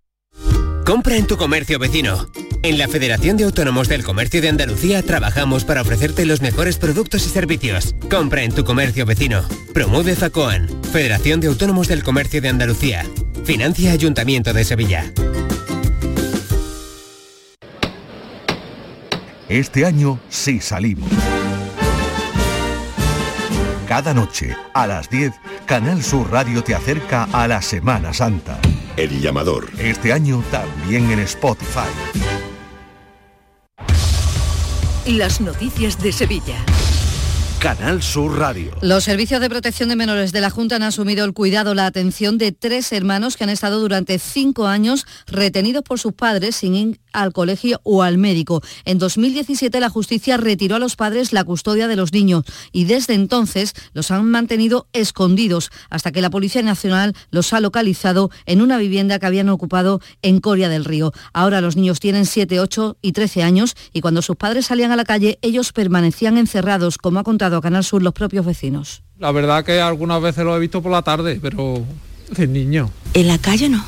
[0.85, 2.27] Compra en tu comercio vecino.
[2.63, 7.25] En la Federación de Autónomos del Comercio de Andalucía trabajamos para ofrecerte los mejores productos
[7.25, 7.95] y servicios.
[8.09, 9.43] Compra en tu comercio vecino.
[9.73, 13.05] Promueve FACOAN, Federación de Autónomos del Comercio de Andalucía.
[13.45, 15.11] Financia Ayuntamiento de Sevilla.
[19.49, 21.09] Este año sí salimos.
[23.91, 25.33] Cada noche, a las 10,
[25.65, 28.57] Canal Sur Radio te acerca a la Semana Santa.
[28.95, 29.69] El llamador.
[29.77, 31.89] Este año también en Spotify.
[35.05, 36.55] Las noticias de Sevilla.
[37.61, 38.75] Canal Sur Radio.
[38.81, 42.39] Los servicios de protección de menores de la Junta han asumido el cuidado, la atención
[42.39, 46.99] de tres hermanos que han estado durante cinco años retenidos por sus padres sin ir
[47.13, 48.63] al colegio o al médico.
[48.83, 53.13] En 2017 la justicia retiró a los padres la custodia de los niños y desde
[53.13, 58.79] entonces los han mantenido escondidos hasta que la Policía Nacional los ha localizado en una
[58.79, 61.11] vivienda que habían ocupado en Coria del Río.
[61.31, 64.95] Ahora los niños tienen 7, 8 y 13 años y cuando sus padres salían a
[64.95, 69.03] la calle ellos permanecían encerrados, como ha contado a Canal Sur los propios vecinos.
[69.19, 71.83] La verdad que algunas veces lo he visto por la tarde, pero
[72.35, 72.89] de niño.
[73.13, 73.83] En la calle no.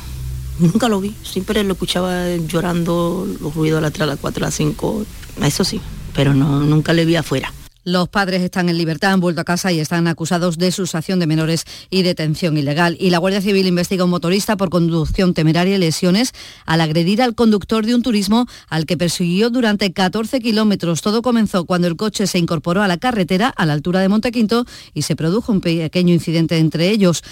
[0.58, 4.44] Nunca lo vi, siempre lo escuchaba llorando, los ruidos a las 3, a las 4,
[4.44, 5.04] a las 5,
[5.42, 5.80] eso sí,
[6.14, 7.52] pero no, nunca le vi afuera.
[7.84, 11.26] Los padres están en libertad, han vuelto a casa y están acusados de sustracción de
[11.26, 12.96] menores y detención ilegal.
[12.98, 16.32] Y la Guardia Civil investiga a un motorista por conducción temeraria y lesiones
[16.64, 21.02] al agredir al conductor de un turismo al que persiguió durante 14 kilómetros.
[21.02, 24.64] Todo comenzó cuando el coche se incorporó a la carretera a la altura de Montequinto
[24.94, 27.22] y se produjo un pequeño incidente entre ellos.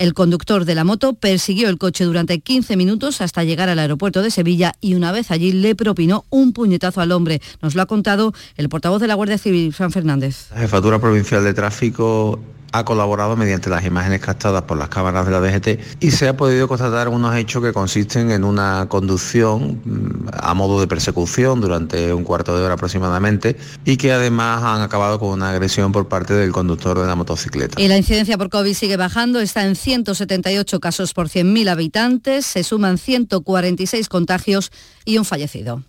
[0.00, 4.22] El conductor de la moto persiguió el coche durante 15 minutos hasta llegar al aeropuerto
[4.22, 7.42] de Sevilla y una vez allí le propinó un puñetazo al hombre.
[7.60, 10.46] Nos lo ha contado el portavoz de la Guardia Civil, Fran Fernández.
[10.52, 12.40] La Jefatura Provincial de Tráfico
[12.72, 16.36] ha colaborado mediante las imágenes captadas por las cámaras de la DGT y se ha
[16.36, 22.12] podido constatar unos hechos que consisten en una conducción mm, a modo de persecución durante
[22.12, 26.34] un cuarto de hora aproximadamente y que además han acabado con una agresión por parte
[26.34, 27.80] del conductor de la motocicleta.
[27.80, 32.64] Y la incidencia por COVID sigue bajando, está en 178 casos por 100.000 habitantes, se
[32.64, 34.70] suman 146 contagios
[35.04, 35.82] y un fallecido.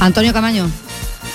[0.00, 0.70] Antonio Camaño.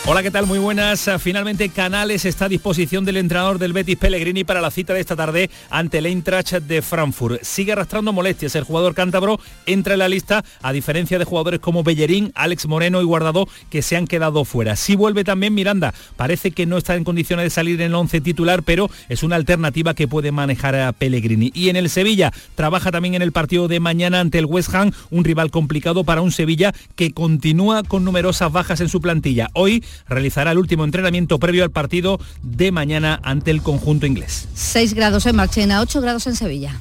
[0.06, 0.48] Hola, ¿qué tal?
[0.48, 1.10] Muy buenas.
[1.20, 5.16] Finalmente Canales está a disposición del entrenador del Betis Pellegrini para la cita de esta
[5.16, 7.42] tarde ante el Eintracht de Frankfurt.
[7.42, 8.54] Sigue arrastrando molestias.
[8.56, 13.02] El jugador cántabro entra en la lista a diferencia de jugadores como Bellerín, Alex Moreno
[13.02, 14.76] y Guardado que se han quedado fuera.
[14.76, 15.94] Sí vuelve también Miranda.
[16.18, 19.38] Parece que no está en condiciones de salir en el once titular, pero es una
[19.38, 21.50] alternativa que puede manejar a Pellegrini.
[21.56, 24.92] Y en el Sevilla trabaja también en el partido de mañana ante el West Ham,
[25.12, 29.50] un rival complicado para un Sevilla que continúa con numerosas bajas en su plantilla.
[29.54, 34.48] Hoy realizará el último entrenamiento previo al partido de mañana ante el conjunto inglés.
[34.54, 36.80] 6 grados en Marchena, 8 grados en Sevilla.